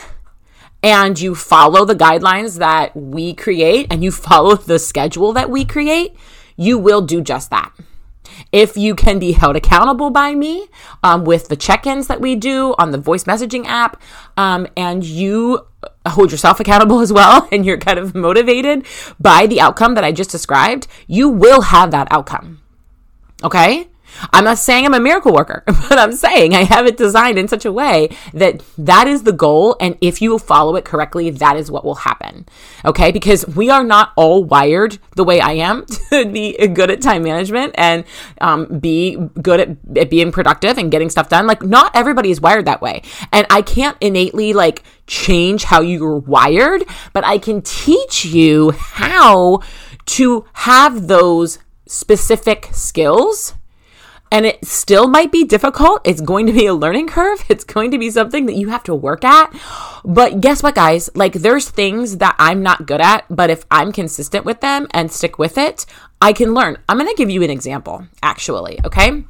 and 0.83 1.19
you 1.19 1.33
follow 1.33 1.85
the 1.85 1.95
guidelines 1.95 2.59
that 2.59 2.95
we 2.95 3.33
create 3.33 3.87
and 3.89 4.03
you 4.03 4.11
follow 4.11 4.55
the 4.55 4.77
schedule 4.77 5.33
that 5.33 5.49
we 5.49 5.65
create, 5.65 6.15
you 6.55 6.77
will 6.77 7.01
do 7.01 7.19
just 7.21 7.49
that. 7.49 7.71
If 8.51 8.77
you 8.77 8.95
can 8.95 9.19
be 9.19 9.33
held 9.33 9.55
accountable 9.55 10.09
by 10.09 10.35
me 10.35 10.67
um, 11.03 11.25
with 11.25 11.47
the 11.49 11.55
check 11.55 11.85
ins 11.85 12.07
that 12.07 12.21
we 12.21 12.35
do 12.35 12.75
on 12.77 12.91
the 12.91 12.97
voice 12.97 13.25
messaging 13.25 13.65
app, 13.65 14.01
um, 14.35 14.67
and 14.75 15.03
you 15.03 15.67
hold 16.07 16.31
yourself 16.31 16.59
accountable 16.59 16.99
as 17.05 17.11
well, 17.11 17.47
and 17.51 17.65
you're 17.65 17.77
kind 17.77 17.99
of 17.99 18.15
motivated 18.15 18.85
by 19.19 19.47
the 19.47 19.61
outcome 19.61 19.95
that 19.95 20.03
I 20.03 20.11
just 20.11 20.29
described, 20.31 20.87
you 21.07 21.29
will 21.29 21.61
have 21.61 21.91
that 21.91 22.07
outcome. 22.11 22.61
Okay? 23.43 23.89
I'm 24.33 24.43
not 24.43 24.57
saying 24.57 24.85
I'm 24.85 24.93
a 24.93 24.99
miracle 24.99 25.33
worker, 25.33 25.63
but 25.65 25.97
I'm 25.97 26.13
saying 26.13 26.55
I 26.55 26.63
have 26.63 26.85
it 26.85 26.97
designed 26.97 27.37
in 27.37 27.47
such 27.47 27.65
a 27.65 27.71
way 27.71 28.09
that 28.33 28.63
that 28.77 29.07
is 29.07 29.23
the 29.23 29.31
goal. 29.31 29.75
And 29.79 29.97
if 30.01 30.21
you 30.21 30.37
follow 30.39 30.75
it 30.75 30.85
correctly, 30.85 31.29
that 31.29 31.57
is 31.57 31.71
what 31.71 31.85
will 31.85 31.95
happen. 31.95 32.45
Okay. 32.85 33.11
Because 33.11 33.47
we 33.47 33.69
are 33.69 33.83
not 33.83 34.13
all 34.15 34.43
wired 34.43 34.97
the 35.15 35.23
way 35.23 35.39
I 35.39 35.53
am 35.53 35.85
to 36.09 36.25
be 36.25 36.55
good 36.67 36.91
at 36.91 37.01
time 37.01 37.23
management 37.23 37.73
and 37.77 38.03
um, 38.41 38.79
be 38.79 39.15
good 39.41 39.59
at, 39.59 39.69
at 39.97 40.09
being 40.09 40.31
productive 40.31 40.77
and 40.77 40.91
getting 40.91 41.09
stuff 41.09 41.29
done. 41.29 41.47
Like, 41.47 41.63
not 41.63 41.91
everybody 41.95 42.31
is 42.31 42.41
wired 42.41 42.65
that 42.65 42.81
way. 42.81 43.01
And 43.31 43.45
I 43.49 43.61
can't 43.61 43.97
innately 44.01 44.53
like 44.53 44.83
change 45.07 45.63
how 45.63 45.81
you're 45.81 46.17
wired, 46.17 46.83
but 47.13 47.23
I 47.23 47.37
can 47.37 47.61
teach 47.61 48.25
you 48.25 48.71
how 48.71 49.61
to 50.05 50.45
have 50.53 51.07
those 51.07 51.59
specific 51.87 52.69
skills 52.71 53.53
and 54.31 54.45
it 54.45 54.65
still 54.65 55.07
might 55.07 55.31
be 55.31 55.43
difficult. 55.43 56.01
It's 56.03 56.21
going 56.21 56.45
to 56.47 56.53
be 56.53 56.65
a 56.65 56.73
learning 56.73 57.07
curve. 57.07 57.43
It's 57.49 57.63
going 57.63 57.91
to 57.91 57.97
be 57.97 58.09
something 58.09 58.45
that 58.45 58.55
you 58.55 58.69
have 58.69 58.83
to 58.83 58.95
work 58.95 59.23
at. 59.23 59.53
But 60.03 60.41
guess 60.41 60.61
what, 60.63 60.75
guys? 60.75 61.09
Like, 61.15 61.33
there's 61.33 61.69
things 61.69 62.17
that 62.17 62.35
I'm 62.37 62.61
not 62.61 62.85
good 62.85 63.01
at, 63.01 63.25
but 63.29 63.49
if 63.49 63.65
I'm 63.71 63.91
consistent 63.91 64.45
with 64.45 64.61
them 64.61 64.87
and 64.91 65.11
stick 65.11 65.37
with 65.39 65.57
it, 65.57 65.85
I 66.21 66.33
can 66.33 66.53
learn. 66.53 66.77
I'm 66.89 66.97
going 66.97 67.09
to 67.09 67.15
give 67.15 67.29
you 67.29 67.43
an 67.43 67.49
example, 67.49 68.07
actually, 68.21 68.79
okay? 68.85 69.23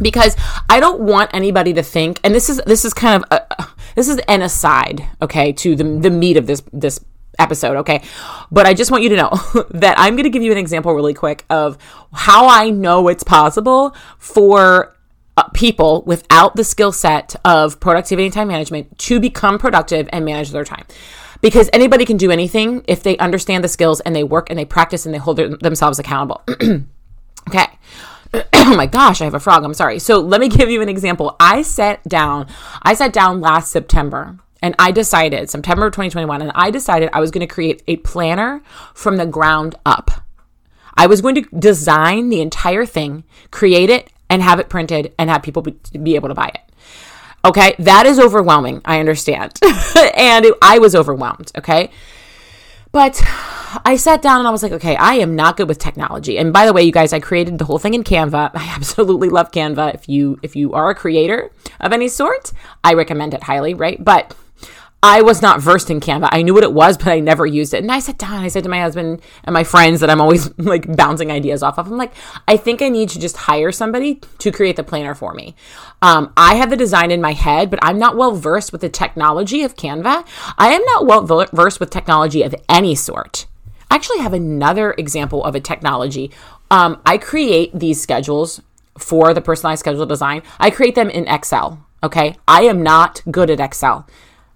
Because 0.00 0.36
I 0.68 0.80
don't 0.80 1.00
want 1.00 1.30
anybody 1.34 1.74
to 1.74 1.82
think, 1.82 2.20
and 2.24 2.34
this 2.34 2.48
is 2.48 2.62
this 2.64 2.86
is 2.86 2.94
kind 2.94 3.22
of 3.22 3.30
a, 3.30 3.66
this 3.96 4.08
is 4.08 4.18
an 4.28 4.40
aside, 4.40 5.06
okay, 5.20 5.52
to 5.52 5.76
the 5.76 5.84
the 5.84 6.10
meat 6.10 6.38
of 6.38 6.46
this 6.46 6.62
this 6.72 7.04
episode, 7.40 7.76
okay? 7.78 8.02
But 8.50 8.66
I 8.66 8.74
just 8.74 8.90
want 8.90 9.02
you 9.02 9.08
to 9.10 9.16
know 9.16 9.30
that 9.70 9.98
I'm 9.98 10.14
going 10.14 10.24
to 10.24 10.30
give 10.30 10.42
you 10.42 10.52
an 10.52 10.58
example 10.58 10.94
really 10.94 11.14
quick 11.14 11.44
of 11.50 11.78
how 12.12 12.48
I 12.48 12.70
know 12.70 13.08
it's 13.08 13.24
possible 13.24 13.94
for 14.18 14.94
uh, 15.36 15.44
people 15.54 16.02
without 16.06 16.56
the 16.56 16.64
skill 16.64 16.92
set 16.92 17.34
of 17.44 17.80
productivity 17.80 18.26
and 18.26 18.34
time 18.34 18.48
management 18.48 18.98
to 18.98 19.20
become 19.20 19.58
productive 19.58 20.08
and 20.12 20.24
manage 20.24 20.50
their 20.50 20.64
time. 20.64 20.84
Because 21.40 21.70
anybody 21.72 22.04
can 22.04 22.18
do 22.18 22.30
anything 22.30 22.84
if 22.86 23.02
they 23.02 23.16
understand 23.16 23.64
the 23.64 23.68
skills 23.68 24.00
and 24.00 24.14
they 24.14 24.24
work 24.24 24.50
and 24.50 24.58
they 24.58 24.66
practice 24.66 25.06
and 25.06 25.14
they 25.14 25.18
hold 25.18 25.38
themselves 25.38 25.98
accountable. 25.98 26.42
okay. 27.48 27.66
oh 28.52 28.76
my 28.76 28.86
gosh, 28.86 29.20
I 29.20 29.24
have 29.24 29.34
a 29.34 29.40
frog. 29.40 29.64
I'm 29.64 29.74
sorry. 29.74 29.98
So 29.98 30.20
let 30.20 30.40
me 30.40 30.48
give 30.48 30.68
you 30.68 30.82
an 30.82 30.88
example. 30.88 31.36
I 31.40 31.62
sat 31.62 32.02
down, 32.04 32.46
I 32.82 32.94
sat 32.94 33.12
down 33.12 33.40
last 33.40 33.72
September 33.72 34.38
and 34.62 34.74
I 34.78 34.90
decided, 34.90 35.50
September 35.50 35.88
2021, 35.90 36.42
and 36.42 36.52
I 36.54 36.70
decided 36.70 37.10
I 37.12 37.20
was 37.20 37.30
going 37.30 37.46
to 37.46 37.52
create 37.52 37.82
a 37.86 37.96
planner 37.96 38.62
from 38.94 39.16
the 39.16 39.26
ground 39.26 39.74
up. 39.86 40.10
I 40.96 41.06
was 41.06 41.20
going 41.20 41.34
to 41.36 41.42
design 41.58 42.28
the 42.28 42.40
entire 42.40 42.84
thing, 42.84 43.24
create 43.50 43.90
it, 43.90 44.10
and 44.28 44.42
have 44.42 44.60
it 44.60 44.68
printed 44.68 45.14
and 45.18 45.30
have 45.30 45.42
people 45.42 45.62
be 45.62 46.14
able 46.14 46.28
to 46.28 46.34
buy 46.34 46.48
it. 46.48 46.60
Okay, 47.44 47.74
that 47.78 48.06
is 48.06 48.18
overwhelming. 48.18 48.82
I 48.84 49.00
understand. 49.00 49.58
and 50.14 50.44
it, 50.44 50.54
I 50.60 50.78
was 50.78 50.94
overwhelmed. 50.94 51.50
Okay. 51.56 51.90
But 52.92 53.22
I 53.84 53.96
sat 53.96 54.20
down 54.20 54.40
and 54.40 54.48
I 54.48 54.50
was 54.50 54.62
like, 54.62 54.72
okay, 54.72 54.96
I 54.96 55.14
am 55.14 55.36
not 55.36 55.56
good 55.56 55.68
with 55.68 55.78
technology. 55.78 56.36
And 56.38 56.52
by 56.52 56.66
the 56.66 56.72
way, 56.72 56.82
you 56.82 56.92
guys, 56.92 57.12
I 57.12 57.20
created 57.20 57.58
the 57.58 57.64
whole 57.64 57.78
thing 57.78 57.94
in 57.94 58.04
Canva. 58.04 58.50
I 58.54 58.74
absolutely 58.74 59.28
love 59.28 59.52
Canva. 59.52 59.94
If 59.94 60.08
you 60.08 60.38
if 60.42 60.56
you 60.56 60.72
are 60.72 60.90
a 60.90 60.94
creator 60.94 61.50
of 61.80 61.92
any 61.92 62.08
sort, 62.08 62.52
I 62.82 62.94
recommend 62.94 63.32
it 63.32 63.44
highly, 63.44 63.74
right? 63.74 64.02
But 64.02 64.34
I 65.02 65.22
was 65.22 65.40
not 65.40 65.62
versed 65.62 65.88
in 65.88 65.98
Canva. 65.98 66.28
I 66.30 66.42
knew 66.42 66.52
what 66.52 66.62
it 66.62 66.74
was, 66.74 66.98
but 66.98 67.08
I 67.08 67.20
never 67.20 67.46
used 67.46 67.72
it. 67.72 67.82
And 67.82 67.90
I 67.90 68.00
sat 68.00 68.18
down, 68.18 68.42
I 68.44 68.48
said 68.48 68.64
to 68.64 68.68
my 68.68 68.80
husband 68.80 69.22
and 69.44 69.54
my 69.54 69.64
friends 69.64 70.00
that 70.00 70.10
I'm 70.10 70.20
always 70.20 70.50
like 70.58 70.94
bouncing 70.94 71.30
ideas 71.30 71.62
off 71.62 71.78
of. 71.78 71.86
I'm 71.86 71.96
like, 71.96 72.12
I 72.46 72.58
think 72.58 72.82
I 72.82 72.90
need 72.90 73.08
to 73.10 73.18
just 73.18 73.36
hire 73.36 73.72
somebody 73.72 74.20
to 74.38 74.52
create 74.52 74.76
the 74.76 74.84
planner 74.84 75.14
for 75.14 75.32
me. 75.32 75.54
Um, 76.02 76.32
I 76.36 76.56
have 76.56 76.68
the 76.68 76.76
design 76.76 77.10
in 77.10 77.22
my 77.22 77.32
head, 77.32 77.70
but 77.70 77.78
I'm 77.82 77.98
not 77.98 78.16
well 78.16 78.32
versed 78.32 78.72
with 78.72 78.82
the 78.82 78.90
technology 78.90 79.62
of 79.62 79.76
Canva. 79.76 80.26
I 80.58 80.72
am 80.72 80.84
not 80.84 81.06
well 81.06 81.24
versed 81.52 81.80
with 81.80 81.88
technology 81.88 82.42
of 82.42 82.54
any 82.68 82.94
sort. 82.94 83.46
I 83.90 83.94
actually 83.94 84.18
have 84.18 84.34
another 84.34 84.94
example 84.98 85.42
of 85.44 85.54
a 85.54 85.60
technology. 85.60 86.30
Um, 86.70 87.00
I 87.06 87.16
create 87.16 87.76
these 87.76 88.00
schedules 88.00 88.60
for 88.98 89.32
the 89.32 89.40
personalized 89.40 89.80
schedule 89.80 90.06
design. 90.06 90.42
I 90.58 90.70
create 90.70 90.94
them 90.94 91.08
in 91.08 91.26
Excel. 91.26 91.84
Okay. 92.02 92.36
I 92.46 92.62
am 92.62 92.82
not 92.82 93.22
good 93.30 93.50
at 93.50 93.60
Excel. 93.60 94.06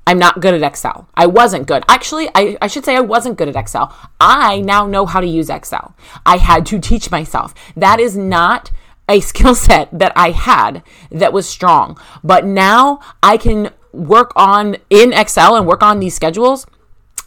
I'm 0.06 0.18
not 0.18 0.40
good 0.40 0.54
at 0.54 0.62
Excel. 0.62 1.08
I 1.14 1.26
wasn't 1.26 1.66
good. 1.66 1.82
Actually, 1.88 2.28
I, 2.34 2.56
I 2.61 2.66
should 2.66 2.84
say 2.84 2.96
I 2.96 3.00
wasn't 3.00 3.38
good 3.38 3.49
at 3.49 3.56
Excel. 3.56 3.94
I 4.20 4.61
now 4.61 4.87
know 4.87 5.06
how 5.06 5.20
to 5.20 5.26
use 5.26 5.49
Excel. 5.49 5.94
I 6.26 6.37
had 6.37 6.66
to 6.66 6.78
teach 6.78 7.11
myself. 7.11 7.54
That 7.76 8.00
is 8.00 8.16
not 8.16 8.70
a 9.08 9.20
skill 9.30 9.54
set 9.54 9.88
that 9.99 10.12
I 10.16 10.30
had 10.30 10.82
that 11.11 11.32
was 11.32 11.49
strong. 11.49 11.99
But 12.23 12.44
now 12.44 13.00
I 13.23 13.37
can 13.37 13.70
work 13.92 14.32
on 14.37 14.76
in 14.90 15.12
Excel 15.12 15.56
and 15.56 15.66
work 15.66 15.82
on 15.82 16.00
these 16.00 16.14
schedules 16.14 16.66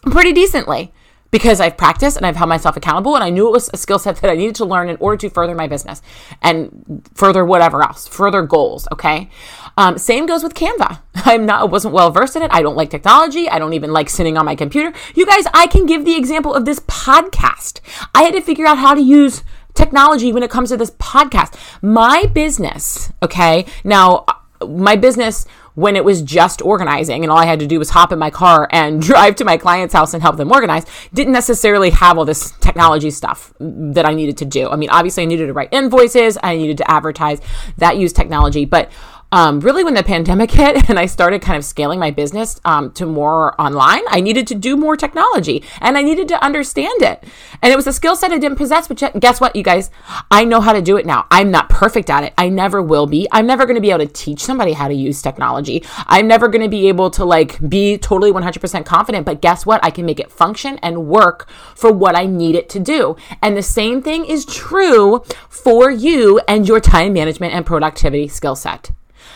pretty 0.02 0.34
decently 0.34 0.94
because 1.32 1.60
I've 1.60 1.78
practiced 1.78 2.18
and 2.18 2.26
I've 2.26 2.36
held 2.36 2.50
myself 2.50 2.78
accountable 2.78 3.16
and 3.16 3.24
I 3.24 3.30
knew 3.30 3.48
it 3.48 3.52
was 3.52 3.70
a 3.74 3.78
skill 3.78 4.00
set 4.00 4.18
that 4.18 4.32
I 4.32 4.36
needed 4.36 4.56
to 4.56 4.66
learn 4.66 4.90
in 4.90 4.98
order 5.00 5.18
to 5.18 5.30
further 5.30 5.56
my 5.56 5.68
business 5.68 6.02
and 6.42 7.10
further 7.14 7.44
whatever 7.46 7.84
else, 7.84 8.08
further 8.08 8.42
goals. 8.42 8.88
Okay. 8.92 9.30
Um, 9.78 9.98
same 9.98 10.26
goes 10.26 10.44
with 10.44 10.54
Canva. 10.54 11.02
I'm 11.16 11.46
not, 11.46 11.62
I 11.62 11.66
wasn't 11.66 11.94
well 11.94 12.12
versed 12.12 12.36
in 12.36 12.42
it. 12.42 12.52
I 12.54 12.62
don't 12.62 12.76
like 12.76 12.90
technology. 12.90 13.50
I 13.50 13.60
don't 13.60 13.74
even 13.74 13.92
like 13.92 14.10
sitting 14.10 14.38
on 14.38 14.46
my 14.46 14.56
computer. 14.56 14.94
You 15.16 15.26
guys, 15.26 15.46
I 15.54 15.68
can 15.68 15.86
give 15.86 16.06
the 16.06 16.16
example 16.16 16.54
of 16.54 16.66
this 16.66 16.80
podcast. 16.82 17.82
I 18.16 18.24
had 18.24 18.34
to 18.34 18.42
figure 18.42 18.66
out 18.66 18.78
how 18.78 18.94
to 18.94 19.02
use 19.02 19.44
technology 19.74 20.34
when 20.34 20.44
it 20.44 20.50
comes 20.50 20.70
to 20.70 20.78
this 20.78 20.92
podcast. 20.92 21.56
My 21.82 22.26
business, 22.26 23.12
okay. 23.22 23.66
Now, 23.84 24.26
my 24.66 24.96
business 24.96 25.46
when 25.78 25.96
it 25.96 26.04
was 26.04 26.24
just 26.24 26.60
organizing 26.64 27.24
and 27.24 27.32
all 27.32 27.38
I 27.38 27.46
had 27.46 27.60
to 27.60 27.68
do 27.68 27.78
was 27.78 27.92
hop 27.92 28.12
in 28.12 28.18
my 28.18 28.32
car 28.32 28.68
and 28.72 29.00
drive 29.10 29.36
to 29.36 29.46
my 29.46 29.58
client's 29.58 29.94
house 29.94 30.12
and 30.12 30.24
help 30.24 30.38
them 30.38 30.52
organize, 30.52 30.88
didn't 31.14 31.34
necessarily 31.34 31.92
have 31.92 32.18
all 32.18 32.26
this 32.26 32.50
technology 32.54 33.12
stuff 33.12 33.54
that 33.60 34.04
I 34.04 34.16
needed 34.16 34.38
to 34.38 34.46
do. 34.46 34.70
I 34.70 34.76
mean, 34.76 34.90
obviously, 34.90 35.22
I 35.22 35.28
needed 35.28 35.46
to 35.46 35.54
write 35.54 35.70
invoices, 35.72 36.36
I 36.42 36.56
needed 36.56 36.78
to 36.78 36.90
advertise 36.90 37.42
that 37.78 37.96
used 37.96 38.16
technology, 38.16 38.66
but 38.66 38.90
um, 39.32 39.60
really 39.60 39.84
when 39.84 39.94
the 39.94 40.04
pandemic 40.04 40.52
hit 40.58 40.90
and 40.90 40.98
I 40.98 41.06
started 41.06 41.42
kind 41.42 41.58
of 41.58 41.66
scaling 41.66 42.00
my 42.00 42.12
business 42.12 42.60
um, 42.66 42.92
to 42.92 43.06
more 43.06 43.60
online, 43.60 44.02
I 44.08 44.22
needed 44.22 44.48
to 44.48 44.56
do 44.56 44.78
more 44.78 44.96
technology 44.96 45.64
and 45.82 45.98
I 45.98 46.02
needed 46.02 46.28
to 46.30 46.44
understand 46.44 47.02
it. 47.02 47.24
And 47.62 47.74
it 47.74 47.76
was 47.76 47.88
a 47.88 47.94
skill 47.94 48.16
set 48.16 48.32
I 48.32 48.38
didn't 48.38 48.58
possess, 48.58 48.88
but 48.88 49.20
guess 49.20 49.42
what, 49.42 49.56
you 49.56 49.64
guys? 49.64 49.90
I 50.32 50.46
know 50.46 50.62
how 50.62 50.74
to 50.74 50.82
do 50.82 50.98
it 50.98 51.06
now. 51.06 51.26
I'm 51.32 51.52
not 51.52 51.70
perfect 51.70 52.10
at 52.10 52.24
it. 52.24 52.34
I 52.38 52.50
never 52.50 52.82
will 52.82 53.08
be. 53.08 53.28
I'm 53.32 53.48
never 53.48 53.66
going 53.66 53.76
to 53.76 53.82
be 53.82 53.92
able 53.92 54.06
to 54.06 54.14
teach 54.14 54.44
somebody 54.44 54.74
how 54.74 54.88
to 54.88 54.94
use 54.94 55.22
technology. 55.22 55.84
I'm 56.08 56.28
never 56.28 56.48
going 56.48 56.62
to 56.62 56.70
be 56.70 56.88
able 56.88 57.10
to 57.12 57.26
like 57.26 57.60
be 57.68 57.98
totally 57.98 58.32
100% 58.32 58.86
confident, 58.86 59.26
but 59.26 59.42
guess 59.42 59.66
what? 59.66 59.84
I 59.84 59.92
can 59.92 60.06
make 60.06 60.20
it 60.20 60.32
function 60.32 60.78
and 60.80 61.08
work 61.08 61.50
for 61.76 61.92
what 61.92 62.16
I 62.16 62.26
need 62.26 62.56
it 62.56 62.70
to 62.70 62.80
do. 62.80 63.16
And 63.42 63.58
the 63.58 63.64
same 63.64 64.02
thing 64.02 64.26
is 64.26 64.46
true 64.46 65.24
for 65.50 65.90
you 65.90 66.40
and 66.48 66.68
your 66.68 66.80
time 66.80 67.14
management 67.14 67.54
and 67.54 67.66
productivity 67.66 68.28
skill 68.28 68.56
set. 68.56 68.92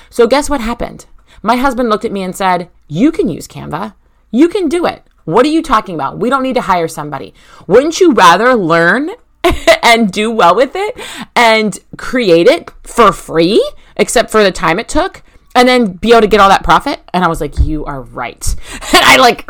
So, 0.09 0.27
guess 0.27 0.49
what 0.49 0.61
happened? 0.61 1.05
My 1.41 1.55
husband 1.55 1.89
looked 1.89 2.05
at 2.05 2.11
me 2.11 2.23
and 2.23 2.35
said, 2.35 2.69
You 2.87 3.11
can 3.11 3.29
use 3.29 3.47
Canva. 3.47 3.93
You 4.29 4.47
can 4.47 4.69
do 4.69 4.85
it. 4.85 5.03
What 5.25 5.45
are 5.45 5.49
you 5.49 5.61
talking 5.61 5.95
about? 5.95 6.17
We 6.17 6.29
don't 6.29 6.43
need 6.43 6.55
to 6.55 6.61
hire 6.61 6.87
somebody. 6.87 7.33
Wouldn't 7.67 7.99
you 7.99 8.13
rather 8.13 8.55
learn 8.55 9.11
and 9.83 10.11
do 10.11 10.31
well 10.31 10.55
with 10.55 10.71
it 10.75 10.99
and 11.35 11.77
create 11.97 12.47
it 12.47 12.71
for 12.83 13.11
free, 13.11 13.63
except 13.95 14.31
for 14.31 14.43
the 14.43 14.51
time 14.51 14.79
it 14.79 14.87
took? 14.87 15.23
and 15.53 15.67
then 15.67 15.91
be 15.91 16.11
able 16.11 16.21
to 16.21 16.27
get 16.27 16.39
all 16.39 16.49
that 16.49 16.63
profit. 16.63 17.01
And 17.13 17.23
I 17.23 17.27
was 17.27 17.41
like, 17.41 17.59
you 17.59 17.83
are 17.85 18.01
right. 18.01 18.55
And 18.93 19.05
I 19.05 19.17
like, 19.17 19.45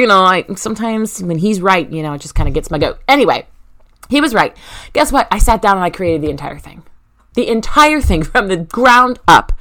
you 0.00 0.06
know, 0.06 0.54
sometimes 0.56 1.22
when 1.22 1.38
he's 1.38 1.60
right, 1.60 1.90
you 1.90 2.02
know, 2.02 2.12
it 2.14 2.20
just 2.20 2.34
kind 2.34 2.48
of 2.48 2.54
gets 2.54 2.70
my 2.70 2.78
goat. 2.78 3.00
Anyway, 3.08 3.46
he 4.08 4.20
was 4.20 4.34
right. 4.34 4.56
Guess 4.92 5.12
what? 5.12 5.28
I 5.30 5.38
sat 5.38 5.62
down 5.62 5.76
and 5.76 5.84
I 5.84 5.90
created 5.90 6.22
the 6.22 6.30
entire 6.30 6.58
thing. 6.58 6.82
The 7.34 7.48
entire 7.48 8.00
thing 8.00 8.22
from 8.22 8.48
the 8.48 8.56
ground 8.56 9.18
up 9.26 9.52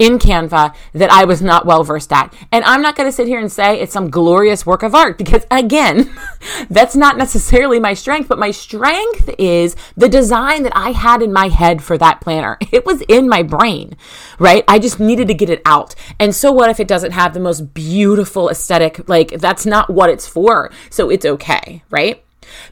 in 0.00 0.18
Canva 0.18 0.74
that 0.94 1.12
I 1.12 1.26
was 1.26 1.42
not 1.42 1.66
well 1.66 1.84
versed 1.84 2.10
at. 2.10 2.34
And 2.50 2.64
I'm 2.64 2.80
not 2.80 2.96
going 2.96 3.06
to 3.06 3.12
sit 3.12 3.28
here 3.28 3.38
and 3.38 3.52
say 3.52 3.78
it's 3.78 3.92
some 3.92 4.08
glorious 4.08 4.64
work 4.64 4.82
of 4.82 4.94
art 4.94 5.18
because, 5.18 5.44
again, 5.50 6.10
that's 6.70 6.96
not 6.96 7.18
necessarily 7.18 7.78
my 7.78 7.92
strength, 7.92 8.26
but 8.26 8.38
my 8.38 8.50
strength 8.50 9.28
is 9.38 9.76
the 9.96 10.08
design 10.08 10.62
that 10.62 10.72
I 10.74 10.92
had 10.92 11.22
in 11.22 11.32
my 11.32 11.48
head 11.48 11.84
for 11.84 11.96
that 11.98 12.20
planner. 12.20 12.58
It 12.72 12.86
was 12.86 13.02
in 13.08 13.28
my 13.28 13.42
brain, 13.42 13.96
right? 14.38 14.64
I 14.66 14.78
just 14.78 15.00
needed 15.00 15.26
to 15.28 15.34
get 15.34 15.50
it 15.50 15.60
out. 15.66 15.94
And 16.18 16.34
so, 16.34 16.50
what 16.50 16.70
if 16.70 16.78
it 16.80 16.88
doesn't 16.88 17.10
have 17.10 17.34
the 17.34 17.40
most 17.40 17.74
beautiful 17.74 18.48
aesthetic? 18.48 19.06
Like, 19.08 19.30
that's 19.32 19.66
not 19.66 19.90
what 19.90 20.08
it's 20.08 20.26
for. 20.26 20.70
So, 20.88 21.10
it's 21.10 21.26
okay, 21.26 21.82
right? 21.90 22.24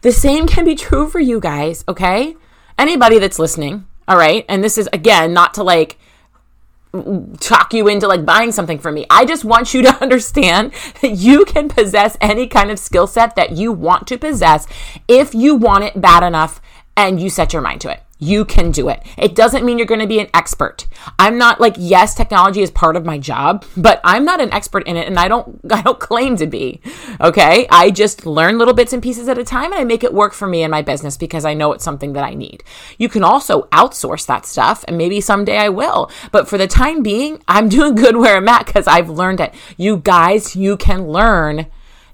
The 0.02 0.12
same 0.12 0.46
can 0.46 0.64
be 0.64 0.76
true 0.76 1.08
for 1.08 1.18
you 1.18 1.40
guys, 1.40 1.84
okay? 1.88 2.36
Anybody 2.78 3.18
that's 3.18 3.40
listening, 3.40 3.87
all 4.08 4.16
right? 4.16 4.44
And 4.48 4.64
this 4.64 4.78
is, 4.78 4.88
again, 4.92 5.32
not 5.32 5.54
to 5.54 5.62
like, 5.62 5.98
talk 7.38 7.74
you 7.74 7.86
into 7.86 8.08
like 8.08 8.24
buying 8.24 8.50
something 8.50 8.78
from 8.78 8.94
me. 8.94 9.06
I 9.10 9.24
just 9.24 9.44
want 9.44 9.74
you 9.74 9.82
to 9.88 10.02
understand 10.02 10.72
that 11.02 11.10
you 11.10 11.44
can 11.44 11.68
possess 11.68 12.16
any 12.20 12.46
kind 12.46 12.70
of 12.70 12.78
skill 12.78 13.06
set 13.06 13.36
that 13.36 13.52
you 13.52 13.72
want 13.72 14.06
to 14.08 14.18
possess 14.18 14.66
if 15.06 15.34
you 15.34 15.54
want 15.54 15.84
it 15.84 16.00
bad 16.00 16.26
enough 16.26 16.60
and 16.96 17.20
you 17.20 17.30
set 17.30 17.52
your 17.52 17.62
mind 17.62 17.80
to 17.82 17.92
it. 17.92 18.02
You 18.18 18.44
can 18.44 18.72
do 18.72 18.88
it. 18.88 19.00
It 19.16 19.36
doesn't 19.36 19.64
mean 19.64 19.78
you're 19.78 19.86
going 19.86 20.00
to 20.00 20.06
be 20.06 20.18
an 20.18 20.28
expert. 20.34 20.86
I'm 21.18 21.38
not 21.38 21.60
like 21.60 21.74
yes, 21.78 22.14
technology 22.14 22.62
is 22.62 22.70
part 22.70 22.96
of 22.96 23.04
my 23.04 23.16
job, 23.18 23.64
but 23.76 24.00
I'm 24.02 24.24
not 24.24 24.40
an 24.40 24.52
expert 24.52 24.86
in 24.88 24.96
it 24.96 25.06
and 25.06 25.18
I 25.18 25.28
don't 25.28 25.60
I 25.72 25.82
don't 25.82 26.00
claim 26.00 26.36
to 26.36 26.46
be. 26.46 26.80
Okay? 27.20 27.66
I 27.70 27.90
just 27.90 28.26
learn 28.26 28.58
little 28.58 28.74
bits 28.74 28.92
and 28.92 29.02
pieces 29.02 29.28
at 29.28 29.38
a 29.38 29.44
time 29.44 29.72
and 29.72 29.80
I 29.80 29.84
make 29.84 30.02
it 30.02 30.12
work 30.12 30.32
for 30.32 30.48
me 30.48 30.62
and 30.62 30.70
my 30.70 30.82
business 30.82 31.16
because 31.16 31.44
I 31.44 31.54
know 31.54 31.72
it's 31.72 31.84
something 31.84 32.12
that 32.14 32.24
I 32.24 32.34
need. 32.34 32.64
You 32.98 33.08
can 33.08 33.22
also 33.22 33.62
outsource 33.72 34.26
that 34.26 34.46
stuff 34.46 34.84
and 34.88 34.98
maybe 34.98 35.20
someday 35.20 35.58
I 35.58 35.68
will. 35.68 36.10
But 36.32 36.48
for 36.48 36.58
the 36.58 36.66
time 36.66 37.02
being, 37.02 37.40
I'm 37.46 37.68
doing 37.78 37.94
good 37.94 38.16
where 38.16 38.36
I'm 38.36 38.48
at 38.48 38.66
cuz 38.66 38.88
I've 38.88 39.10
learned 39.10 39.40
it. 39.40 39.54
You 39.76 39.98
guys, 39.98 40.56
you 40.56 40.76
can 40.76 41.08
learn 41.08 41.66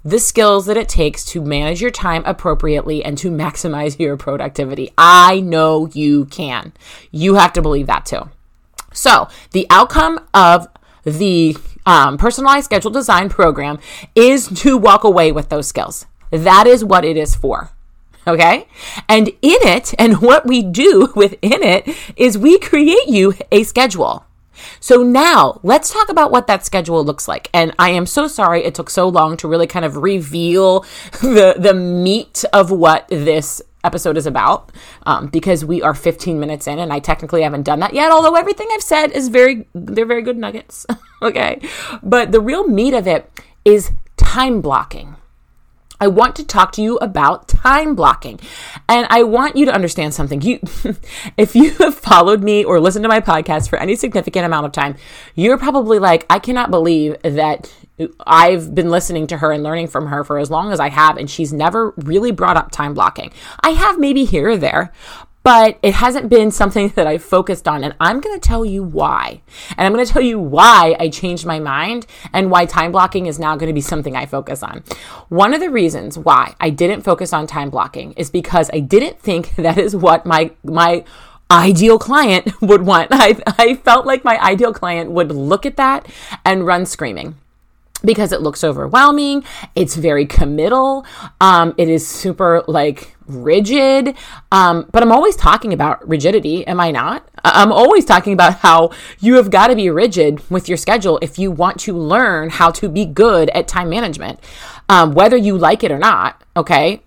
the 0.05 0.19
skills 0.19 0.67
that 0.67 0.77
it 0.77 0.87
takes 0.87 1.25
to 1.25 1.41
manage 1.41 1.81
your 1.81 1.89
time 1.91 2.21
appropriately 2.25 3.03
and 3.03 3.17
to 3.17 3.31
maximize 3.31 3.99
your 3.99 4.15
productivity. 4.15 4.91
I 4.97 5.41
know 5.41 5.87
you 5.87 6.25
can. 6.25 6.71
You 7.11 7.35
have 7.35 7.51
to 7.53 7.61
believe 7.61 7.87
that 7.87 8.05
too. 8.05 8.29
So, 8.93 9.27
the 9.51 9.67
outcome 9.69 10.25
of 10.33 10.67
the 11.03 11.57
um, 11.85 12.17
personalized 12.17 12.65
schedule 12.65 12.91
design 12.91 13.27
program 13.29 13.79
is 14.13 14.47
to 14.61 14.77
walk 14.77 15.03
away 15.03 15.31
with 15.31 15.49
those 15.49 15.67
skills. 15.67 16.05
That 16.29 16.67
is 16.67 16.85
what 16.85 17.03
it 17.03 17.17
is 17.17 17.35
for. 17.35 17.71
Okay. 18.27 18.67
And 19.07 19.27
in 19.27 19.35
it, 19.41 19.93
and 19.99 20.21
what 20.21 20.45
we 20.45 20.63
do 20.63 21.11
within 21.15 21.63
it 21.63 21.95
is 22.15 22.37
we 22.37 22.59
create 22.59 23.07
you 23.07 23.33
a 23.51 23.63
schedule. 23.63 24.25
So 24.79 25.03
now 25.03 25.59
let's 25.63 25.91
talk 25.91 26.09
about 26.09 26.31
what 26.31 26.47
that 26.47 26.65
schedule 26.65 27.03
looks 27.03 27.27
like. 27.27 27.49
And 27.53 27.73
I 27.79 27.89
am 27.91 28.05
so 28.05 28.27
sorry 28.27 28.63
it 28.63 28.75
took 28.75 28.89
so 28.89 29.07
long 29.07 29.37
to 29.37 29.47
really 29.47 29.67
kind 29.67 29.85
of 29.85 29.97
reveal 29.97 30.81
the 31.21 31.55
the 31.57 31.73
meat 31.73 32.43
of 32.53 32.71
what 32.71 33.07
this 33.09 33.61
episode 33.83 34.17
is 34.17 34.25
about 34.25 34.71
um, 35.05 35.27
because 35.27 35.63
we 35.63 35.81
are 35.81 35.93
15 35.93 36.39
minutes 36.39 36.65
in 36.65 36.79
and 36.79 36.91
I 36.91 36.99
technically 36.99 37.43
haven't 37.43 37.63
done 37.63 37.79
that 37.79 37.93
yet. 37.93 38.11
Although 38.11 38.35
everything 38.35 38.67
I've 38.71 38.81
said 38.81 39.11
is 39.11 39.29
very 39.29 39.67
they're 39.73 40.05
very 40.05 40.23
good 40.23 40.37
nuggets. 40.37 40.85
okay, 41.21 41.61
but 42.01 42.31
the 42.31 42.41
real 42.41 42.67
meat 42.67 42.93
of 42.93 43.07
it 43.07 43.29
is 43.63 43.91
time 44.17 44.61
blocking. 44.61 45.15
I 45.99 46.07
want 46.07 46.35
to 46.37 46.45
talk 46.45 46.71
to 46.73 46.81
you 46.81 46.97
about 46.97 47.47
time 47.47 47.95
blocking. 47.95 48.39
And 48.89 49.07
I 49.09 49.23
want 49.23 49.55
you 49.55 49.65
to 49.65 49.73
understand 49.73 50.13
something. 50.13 50.41
You 50.41 50.59
if 51.37 51.55
you 51.55 51.71
have 51.75 51.95
followed 51.95 52.43
me 52.43 52.63
or 52.63 52.79
listened 52.79 53.03
to 53.03 53.09
my 53.09 53.21
podcast 53.21 53.69
for 53.69 53.77
any 53.77 53.95
significant 53.95 54.45
amount 54.45 54.65
of 54.65 54.71
time, 54.71 54.95
you're 55.35 55.57
probably 55.57 55.99
like, 55.99 56.25
I 56.29 56.39
cannot 56.39 56.71
believe 56.71 57.15
that 57.23 57.73
I've 58.27 58.75
been 58.75 58.89
listening 58.89 59.27
to 59.27 59.37
her 59.37 59.51
and 59.51 59.63
learning 59.63 59.87
from 59.87 60.07
her 60.07 60.23
for 60.23 60.37
as 60.37 60.51
long 60.51 60.73
as 60.73 60.79
I 60.81 60.89
have 60.89 61.17
and 61.17 61.29
she's 61.29 61.53
never 61.53 61.93
really 61.97 62.31
brought 62.31 62.57
up 62.57 62.71
time 62.71 62.93
blocking. 62.93 63.31
I 63.61 63.69
have 63.69 63.97
maybe 63.97 64.25
here 64.25 64.49
or 64.49 64.57
there, 64.57 64.91
but 65.45 65.77
it 65.83 65.93
hasn't 65.93 66.27
been 66.27 66.49
something 66.49 66.89
that 66.95 67.05
I 67.05 67.19
focused 67.19 67.67
on. 67.67 67.83
And 67.83 67.95
I'm 67.99 68.19
going 68.19 68.35
to 68.35 68.45
tell 68.45 68.65
you 68.65 68.81
why. 68.81 69.43
And 69.77 69.85
I'm 69.85 69.93
going 69.93 70.03
to 70.03 70.11
tell 70.11 70.23
you 70.23 70.39
why 70.39 70.95
I 70.99 71.07
changed 71.09 71.45
my 71.45 71.59
mind 71.59 72.07
and 72.33 72.49
why 72.49 72.65
time 72.65 72.91
blocking 72.91 73.27
is 73.27 73.37
now 73.37 73.55
going 73.55 73.67
to 73.67 73.73
be 73.73 73.79
something 73.79 74.15
I 74.15 74.25
focus 74.25 74.63
on. 74.63 74.83
One 75.29 75.53
of 75.53 75.59
the 75.59 75.69
reasons 75.69 76.17
why 76.17 76.55
I 76.59 76.71
didn't 76.71 77.03
focus 77.03 77.31
on 77.31 77.45
time 77.45 77.69
blocking 77.69 78.13
is 78.13 78.31
because 78.31 78.71
I 78.73 78.79
didn't 78.79 79.19
think 79.19 79.55
that 79.57 79.77
is 79.77 79.95
what 79.95 80.25
my, 80.25 80.51
my, 80.63 81.05
ideal 81.51 81.99
client 81.99 82.51
would 82.63 82.81
want. 82.81 83.09
I, 83.11 83.37
I 83.59 83.75
felt 83.75 84.07
like 84.07 84.23
my 84.23 84.41
ideal 84.41 84.73
client 84.73 85.11
would 85.11 85.31
look 85.31 85.67
at 85.67 85.77
that 85.77 86.07
and 86.43 86.65
run 86.65 86.87
screaming 86.87 87.35
because 88.05 88.31
it 88.31 88.41
looks 88.41 88.63
overwhelming. 88.63 89.43
It's 89.75 89.95
very 89.95 90.25
committal. 90.25 91.05
Um, 91.41 91.73
it 91.77 91.89
is 91.89 92.07
super 92.07 92.63
like 92.67 93.15
rigid. 93.27 94.15
Um, 94.51 94.87
but 94.91 95.03
I'm 95.03 95.11
always 95.11 95.35
talking 95.35 95.73
about 95.73 96.07
rigidity, 96.07 96.65
am 96.67 96.79
I 96.79 96.91
not? 96.91 97.27
I'm 97.43 97.71
always 97.71 98.05
talking 98.05 98.33
about 98.33 98.59
how 98.59 98.91
you 99.19 99.35
have 99.35 99.49
got 99.49 99.67
to 99.67 99.75
be 99.75 99.89
rigid 99.89 100.47
with 100.49 100.69
your 100.69 100.77
schedule 100.77 101.19
if 101.21 101.39
you 101.39 101.51
want 101.51 101.79
to 101.81 101.97
learn 101.97 102.49
how 102.49 102.71
to 102.71 102.89
be 102.89 103.05
good 103.05 103.49
at 103.49 103.67
time 103.67 103.89
management, 103.89 104.39
um, 104.89 105.13
whether 105.13 105.37
you 105.37 105.57
like 105.57 105.83
it 105.83 105.91
or 105.91 105.99
not. 105.99 106.43
Okay. 106.55 107.01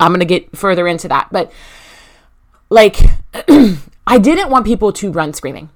I'm 0.00 0.10
going 0.10 0.20
to 0.20 0.26
get 0.26 0.56
further 0.56 0.86
into 0.86 1.08
that. 1.08 1.28
But 1.32 1.52
like, 2.70 2.98
I 4.06 4.18
didn't 4.18 4.50
want 4.50 4.64
people 4.64 4.92
to 4.94 5.10
run 5.10 5.32
screaming. 5.32 5.70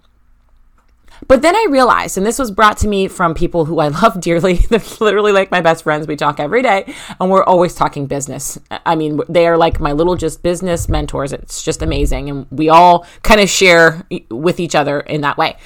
But 1.29 1.43
then 1.43 1.55
I 1.55 1.67
realized, 1.71 2.17
and 2.17 2.27
this 2.27 2.39
was 2.39 2.51
brought 2.51 2.79
to 2.79 2.89
me 2.89 3.09
from 3.09 3.35
people 3.35 3.65
who 3.65 3.79
I 3.79 3.89
love 4.03 4.21
dearly. 4.21 4.55
They're 4.55 4.83
literally 5.01 5.33
like 5.33 5.51
my 5.51 5.61
best 5.61 5.85
friends. 5.85 6.07
We 6.07 6.17
talk 6.17 6.41
every 6.41 6.63
day 6.63 6.95
and 7.21 7.31
we're 7.31 7.45
always 7.45 7.75
talking 7.75 8.07
business. 8.07 8.59
I 8.71 8.97
mean, 8.97 9.21
they 9.29 9.47
are 9.47 9.57
like 9.57 9.81
my 9.81 9.93
little 9.93 10.17
just 10.17 10.43
business 10.43 10.89
mentors. 10.89 11.33
It's 11.33 11.63
just 11.63 11.83
amazing. 11.83 12.31
And 12.31 12.47
we 12.51 12.69
all 12.69 13.07
kind 13.23 13.41
of 13.41 13.49
share 13.49 14.07
with 14.31 14.61
each 14.61 14.75
other 14.75 15.01
in 15.01 15.21
that 15.23 15.39
way. 15.39 15.57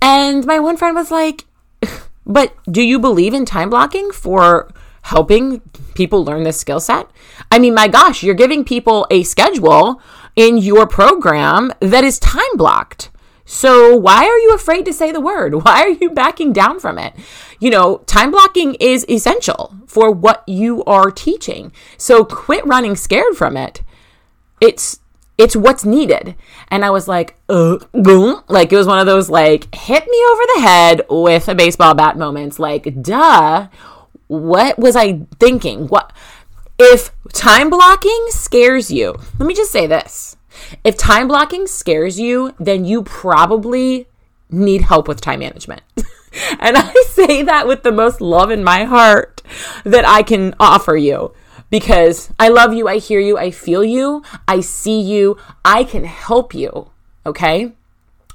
And 0.00 0.44
my 0.46 0.58
one 0.58 0.76
friend 0.76 0.96
was 0.96 1.10
like, 1.10 1.44
but 2.26 2.54
do 2.70 2.82
you 2.82 2.98
believe 2.98 3.34
in 3.34 3.44
time 3.44 3.70
blocking 3.70 4.10
for 4.10 4.72
helping 5.02 5.60
people 5.94 6.24
learn 6.24 6.44
this 6.44 6.60
skill 6.60 6.80
set? 6.80 7.08
I 7.50 7.58
mean, 7.58 7.74
my 7.74 7.88
gosh, 7.88 8.22
you're 8.22 8.34
giving 8.34 8.64
people 8.64 9.06
a 9.10 9.22
schedule 9.24 10.00
in 10.36 10.58
your 10.58 10.86
program 10.86 11.72
that 11.80 12.04
is 12.04 12.18
time 12.18 12.56
blocked. 12.56 13.10
So 13.52 13.94
why 13.94 14.24
are 14.24 14.38
you 14.38 14.54
afraid 14.54 14.86
to 14.86 14.94
say 14.94 15.12
the 15.12 15.20
word? 15.20 15.52
Why 15.64 15.82
are 15.82 15.90
you 15.90 16.08
backing 16.08 16.54
down 16.54 16.80
from 16.80 16.98
it? 16.98 17.12
You 17.60 17.68
know, 17.68 17.98
time 18.06 18.30
blocking 18.30 18.74
is 18.80 19.04
essential 19.10 19.74
for 19.86 20.10
what 20.10 20.42
you 20.48 20.82
are 20.84 21.10
teaching. 21.10 21.70
So 21.98 22.24
quit 22.24 22.64
running 22.64 22.96
scared 22.96 23.36
from 23.36 23.58
it. 23.58 23.82
It's 24.58 25.00
it's 25.36 25.54
what's 25.54 25.84
needed. 25.84 26.34
And 26.68 26.82
I 26.82 26.88
was 26.88 27.06
like, 27.06 27.36
uh, 27.50 27.76
boom. 27.92 28.42
Like 28.48 28.72
it 28.72 28.76
was 28.76 28.86
one 28.86 28.98
of 28.98 29.06
those 29.06 29.28
like 29.28 29.72
hit 29.74 30.06
me 30.06 30.24
over 30.30 30.42
the 30.54 30.60
head 30.62 31.02
with 31.10 31.46
a 31.46 31.54
baseball 31.54 31.92
bat 31.92 32.16
moments. 32.16 32.58
Like, 32.58 33.02
duh. 33.02 33.68
What 34.28 34.78
was 34.78 34.96
I 34.96 35.26
thinking? 35.38 35.88
What 35.88 36.10
if 36.78 37.10
time 37.34 37.68
blocking 37.68 38.26
scares 38.30 38.90
you? 38.90 39.14
Let 39.38 39.46
me 39.46 39.54
just 39.54 39.70
say 39.72 39.86
this 39.86 40.38
if 40.84 40.96
time 40.96 41.28
blocking 41.28 41.66
scares 41.66 42.18
you, 42.18 42.54
then 42.58 42.84
you 42.84 43.02
probably 43.02 44.08
need 44.50 44.82
help 44.82 45.08
with 45.08 45.20
time 45.20 45.40
management. 45.40 45.82
and 46.60 46.76
I 46.76 46.92
say 47.08 47.42
that 47.42 47.66
with 47.66 47.82
the 47.82 47.92
most 47.92 48.20
love 48.20 48.50
in 48.50 48.64
my 48.64 48.84
heart 48.84 49.42
that 49.84 50.06
I 50.06 50.22
can 50.22 50.54
offer 50.60 50.96
you 50.96 51.32
because 51.70 52.30
I 52.38 52.48
love 52.48 52.74
you, 52.74 52.86
I 52.86 52.98
hear 52.98 53.18
you, 53.18 53.38
I 53.38 53.50
feel 53.50 53.82
you, 53.82 54.22
I 54.46 54.60
see 54.60 55.00
you, 55.00 55.38
I 55.64 55.84
can 55.84 56.04
help 56.04 56.54
you. 56.54 56.90
Okay? 57.24 57.72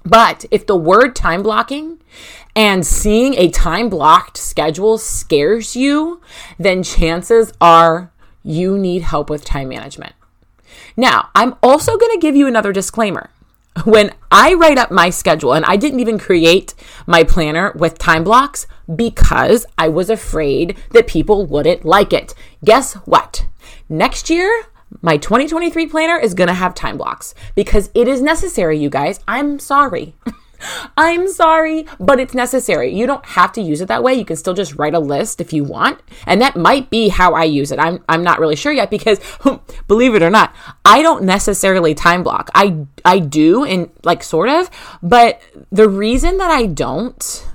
But 0.03 0.45
if 0.51 0.65
the 0.65 0.75
word 0.75 1.15
time 1.15 1.43
blocking 1.43 2.01
and 2.56 2.86
seeing 2.86 3.36
a 3.36 3.49
time 3.49 3.89
blocked 3.89 4.38
schedule 4.38 4.97
scares 4.97 5.75
you, 5.75 6.21
then 6.58 6.82
chances 6.82 7.53
are 7.62 8.12
you 8.41 8.77
need 8.77 9.03
help 9.03 9.30
with 9.30 9.45
time 9.45 9.69
management. 9.69 10.13
Now, 10.97 11.29
I'm 11.36 11.53
also 11.62 11.95
going 11.95 12.12
to 12.12 12.21
give 12.21 12.36
you 12.36 12.47
another 12.47 12.73
disclaimer. 12.73 13.29
When 13.86 14.12
I 14.31 14.55
write 14.55 14.79
up 14.79 14.89
my 14.89 15.12
schedule, 15.12 15.53
and 15.53 15.63
I 15.65 15.77
didn't 15.77 15.99
even 15.99 16.17
create 16.17 16.73
my 17.05 17.23
planner 17.23 17.71
with 17.75 17.99
time 17.99 18.23
blocks 18.23 18.65
because 18.93 19.67
I 19.77 19.88
was 19.89 20.10
afraid 20.10 20.75
that 20.91 21.05
people 21.05 21.45
wouldn't 21.45 21.86
like 21.86 22.12
it. 22.12 22.33
Guess 22.65 22.95
what? 23.05 23.45
Next 23.88 24.31
year, 24.31 24.65
my 25.01 25.17
2023 25.17 25.86
planner 25.86 26.17
is 26.17 26.33
going 26.33 26.47
to 26.47 26.53
have 26.55 26.73
time 26.73 26.97
blocks 26.97 27.36
because 27.53 27.91
it 27.93 28.07
is 28.07 28.19
necessary, 28.19 28.79
you 28.79 28.89
guys. 28.89 29.19
I'm 29.27 29.60
sorry. 29.60 30.15
I'm 30.97 31.27
sorry, 31.27 31.85
but 31.99 32.19
it's 32.19 32.33
necessary. 32.33 32.93
You 32.93 33.05
don't 33.05 33.25
have 33.25 33.51
to 33.53 33.61
use 33.61 33.81
it 33.81 33.87
that 33.87 34.03
way. 34.03 34.13
You 34.13 34.25
can 34.25 34.35
still 34.35 34.53
just 34.53 34.75
write 34.75 34.93
a 34.93 34.99
list 34.99 35.41
if 35.41 35.53
you 35.53 35.63
want. 35.63 36.01
And 36.25 36.41
that 36.41 36.55
might 36.55 36.89
be 36.89 37.09
how 37.09 37.33
I 37.33 37.43
use 37.43 37.71
it. 37.71 37.79
I'm 37.79 38.03
I'm 38.09 38.23
not 38.23 38.39
really 38.39 38.55
sure 38.55 38.71
yet 38.71 38.89
because 38.89 39.19
believe 39.87 40.15
it 40.15 40.23
or 40.23 40.29
not, 40.29 40.55
I 40.83 41.01
don't 41.01 41.23
necessarily 41.23 41.93
time 41.93 42.23
block. 42.23 42.49
I 42.55 42.85
I 43.05 43.19
do 43.19 43.63
in 43.63 43.91
like 44.03 44.23
sort 44.23 44.49
of, 44.49 44.69
but 45.01 45.41
the 45.71 45.89
reason 45.89 46.37
that 46.37 46.51
I 46.51 46.65
don't 46.65 47.47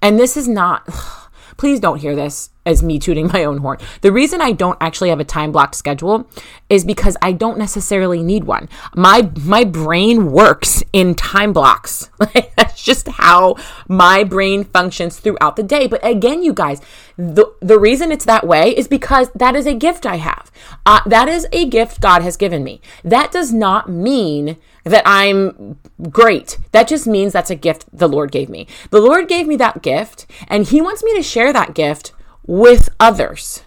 and 0.00 0.18
this 0.18 0.36
is 0.36 0.48
not 0.48 0.88
please 1.56 1.80
don't 1.80 1.98
hear 1.98 2.14
this 2.14 2.50
as 2.68 2.82
me 2.82 2.98
tooting 2.98 3.28
my 3.32 3.44
own 3.44 3.58
horn. 3.58 3.78
The 4.02 4.12
reason 4.12 4.40
I 4.40 4.52
don't 4.52 4.78
actually 4.80 5.08
have 5.08 5.20
a 5.20 5.24
time 5.24 5.50
blocked 5.52 5.74
schedule 5.74 6.28
is 6.68 6.84
because 6.84 7.16
I 7.22 7.32
don't 7.32 7.58
necessarily 7.58 8.22
need 8.22 8.44
one. 8.44 8.68
My 8.94 9.30
my 9.40 9.64
brain 9.64 10.30
works 10.30 10.82
in 10.92 11.14
time 11.14 11.52
blocks. 11.52 12.10
That's 12.56 12.82
just 12.82 13.08
how 13.08 13.56
my 13.88 14.22
brain 14.22 14.64
functions 14.64 15.18
throughout 15.18 15.56
the 15.56 15.62
day. 15.62 15.86
But 15.86 16.04
again, 16.04 16.42
you 16.42 16.52
guys, 16.52 16.80
the 17.16 17.46
the 17.60 17.78
reason 17.78 18.12
it's 18.12 18.26
that 18.26 18.46
way 18.46 18.76
is 18.76 18.86
because 18.86 19.30
that 19.34 19.56
is 19.56 19.66
a 19.66 19.74
gift 19.74 20.04
I 20.04 20.16
have. 20.16 20.50
Uh, 20.84 21.00
that 21.06 21.28
is 21.28 21.46
a 21.52 21.66
gift 21.66 22.00
God 22.00 22.22
has 22.22 22.36
given 22.36 22.62
me. 22.62 22.80
That 23.02 23.32
does 23.32 23.52
not 23.52 23.88
mean 23.88 24.58
that 24.84 25.02
I'm 25.06 25.78
great. 26.10 26.58
That 26.72 26.88
just 26.88 27.06
means 27.06 27.32
that's 27.32 27.50
a 27.50 27.54
gift 27.56 27.86
the 27.92 28.08
Lord 28.08 28.30
gave 28.30 28.48
me. 28.48 28.66
The 28.90 29.00
Lord 29.00 29.28
gave 29.28 29.46
me 29.46 29.56
that 29.56 29.82
gift, 29.82 30.26
and 30.48 30.66
He 30.66 30.80
wants 30.80 31.02
me 31.02 31.14
to 31.16 31.22
share 31.22 31.52
that 31.52 31.74
gift 31.74 32.12
with 32.48 32.88
others. 32.98 33.62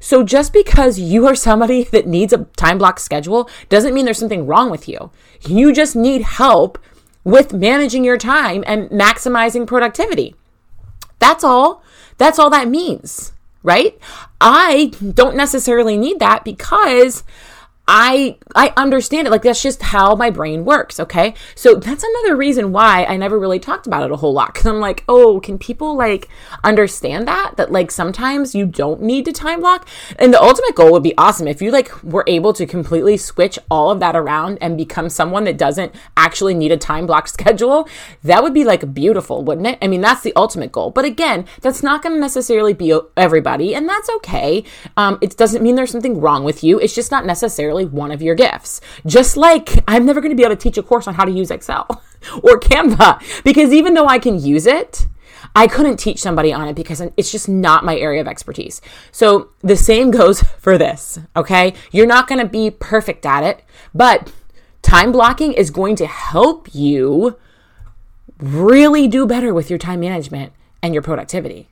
So 0.00 0.22
just 0.22 0.54
because 0.54 0.98
you 0.98 1.26
are 1.26 1.34
somebody 1.34 1.84
that 1.92 2.06
needs 2.06 2.32
a 2.32 2.44
time 2.56 2.78
block 2.78 2.98
schedule 2.98 3.50
doesn't 3.68 3.92
mean 3.92 4.06
there's 4.06 4.18
something 4.18 4.46
wrong 4.46 4.70
with 4.70 4.88
you. 4.88 5.10
You 5.46 5.74
just 5.74 5.94
need 5.94 6.22
help 6.22 6.78
with 7.24 7.52
managing 7.52 8.04
your 8.04 8.16
time 8.16 8.64
and 8.66 8.88
maximizing 8.88 9.66
productivity. 9.66 10.34
That's 11.18 11.44
all. 11.44 11.84
That's 12.18 12.38
all 12.38 12.50
that 12.50 12.68
means, 12.68 13.32
right? 13.62 13.98
I 14.40 14.92
don't 15.14 15.36
necessarily 15.36 15.96
need 15.96 16.18
that 16.18 16.44
because 16.44 17.22
I 17.88 18.38
I 18.54 18.72
understand 18.76 19.26
it. 19.26 19.30
Like 19.30 19.42
that's 19.42 19.62
just 19.62 19.82
how 19.82 20.14
my 20.14 20.30
brain 20.30 20.64
works, 20.64 21.00
okay? 21.00 21.34
So 21.56 21.74
that's 21.74 22.04
another 22.04 22.36
reason 22.36 22.72
why 22.72 23.04
I 23.04 23.16
never 23.16 23.38
really 23.38 23.58
talked 23.58 23.86
about 23.86 24.04
it 24.04 24.12
a 24.12 24.16
whole 24.16 24.32
lot 24.32 24.54
cuz 24.54 24.66
I'm 24.66 24.78
like, 24.78 25.02
"Oh, 25.08 25.40
can 25.40 25.58
people 25.58 25.96
like 25.96 26.28
understand 26.62 27.26
that 27.26 27.54
that 27.56 27.72
like 27.72 27.90
sometimes 27.90 28.54
you 28.54 28.66
don't 28.66 29.02
need 29.02 29.24
to 29.24 29.32
time 29.32 29.60
block?" 29.60 29.88
And 30.18 30.32
the 30.32 30.40
ultimate 30.40 30.76
goal 30.76 30.92
would 30.92 31.02
be 31.02 31.16
awesome 31.18 31.48
if 31.48 31.60
you 31.60 31.72
like 31.72 31.90
were 32.04 32.24
able 32.28 32.52
to 32.52 32.66
completely 32.66 33.16
switch 33.16 33.58
all 33.70 33.90
of 33.90 34.00
that 34.00 34.14
around 34.14 34.58
and 34.60 34.76
become 34.76 35.08
someone 35.08 35.44
that 35.44 35.58
doesn't 35.58 35.92
actually 36.16 36.54
need 36.54 36.72
a 36.72 36.76
time 36.76 37.06
block 37.06 37.26
schedule. 37.36 37.88
That 38.22 38.42
would 38.42 38.54
be 38.54 38.64
like 38.64 38.94
beautiful, 38.94 39.42
wouldn't 39.42 39.66
it? 39.66 39.78
I 39.82 39.88
mean, 39.88 40.00
that's 40.00 40.22
the 40.22 40.32
ultimate 40.36 40.70
goal. 40.70 40.90
But 40.90 41.04
again, 41.04 41.46
that's 41.60 41.82
not 41.82 42.02
going 42.02 42.14
to 42.14 42.20
necessarily 42.20 42.74
be 42.74 42.96
everybody, 43.16 43.74
and 43.74 43.88
that's 43.88 44.08
okay. 44.08 44.64
Um, 44.96 45.18
it 45.20 45.36
doesn't 45.36 45.62
mean 45.62 45.74
there's 45.74 45.90
something 45.90 46.20
wrong 46.20 46.44
with 46.44 46.62
you. 46.62 46.78
It's 46.78 46.94
just 46.94 47.10
not 47.10 47.26
necessarily 47.26 47.81
necessarily 47.82 48.02
one 48.02 48.12
of 48.12 48.22
your 48.22 48.34
gifts. 48.34 48.80
Just 49.06 49.36
like 49.36 49.82
I'm 49.88 50.06
never 50.06 50.20
going 50.20 50.30
to 50.30 50.36
be 50.36 50.44
able 50.44 50.56
to 50.56 50.60
teach 50.60 50.78
a 50.78 50.82
course 50.82 51.06
on 51.06 51.14
how 51.14 51.24
to 51.24 51.30
use 51.30 51.50
Excel 51.50 51.86
or 52.42 52.58
Canva 52.60 53.42
because 53.44 53.72
even 53.72 53.94
though 53.94 54.06
I 54.06 54.18
can 54.18 54.38
use 54.38 54.66
it, 54.66 55.06
I 55.54 55.66
couldn't 55.66 55.98
teach 55.98 56.20
somebody 56.20 56.52
on 56.52 56.68
it 56.68 56.74
because 56.74 57.02
it's 57.16 57.30
just 57.30 57.48
not 57.48 57.84
my 57.84 57.96
area 57.98 58.20
of 58.20 58.26
expertise. 58.28 58.80
So 59.10 59.50
the 59.60 59.76
same 59.76 60.10
goes 60.10 60.42
for 60.58 60.78
this, 60.78 61.18
okay? 61.36 61.74
You're 61.90 62.06
not 62.06 62.26
going 62.26 62.40
to 62.40 62.48
be 62.48 62.70
perfect 62.70 63.26
at 63.26 63.44
it, 63.44 63.62
but 63.94 64.32
time 64.80 65.12
blocking 65.12 65.52
is 65.52 65.70
going 65.70 65.96
to 65.96 66.06
help 66.06 66.74
you 66.74 67.36
really 68.38 69.06
do 69.08 69.26
better 69.26 69.52
with 69.52 69.68
your 69.68 69.78
time 69.78 70.00
management 70.00 70.52
and 70.82 70.94
your 70.94 71.02
productivity. 71.02 71.68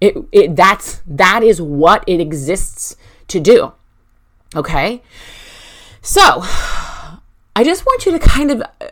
It, 0.00 0.16
it 0.32 0.56
that's 0.56 1.02
that 1.06 1.42
is 1.42 1.62
what 1.62 2.04
it 2.06 2.20
exists 2.20 2.96
to 3.28 3.40
do. 3.40 3.72
Okay? 4.54 5.02
So, 6.04 6.20
I 7.56 7.64
just 7.64 7.86
want 7.86 8.04
you 8.04 8.12
to 8.12 8.18
kind 8.18 8.50
of 8.50 8.60
uh, 8.60 8.88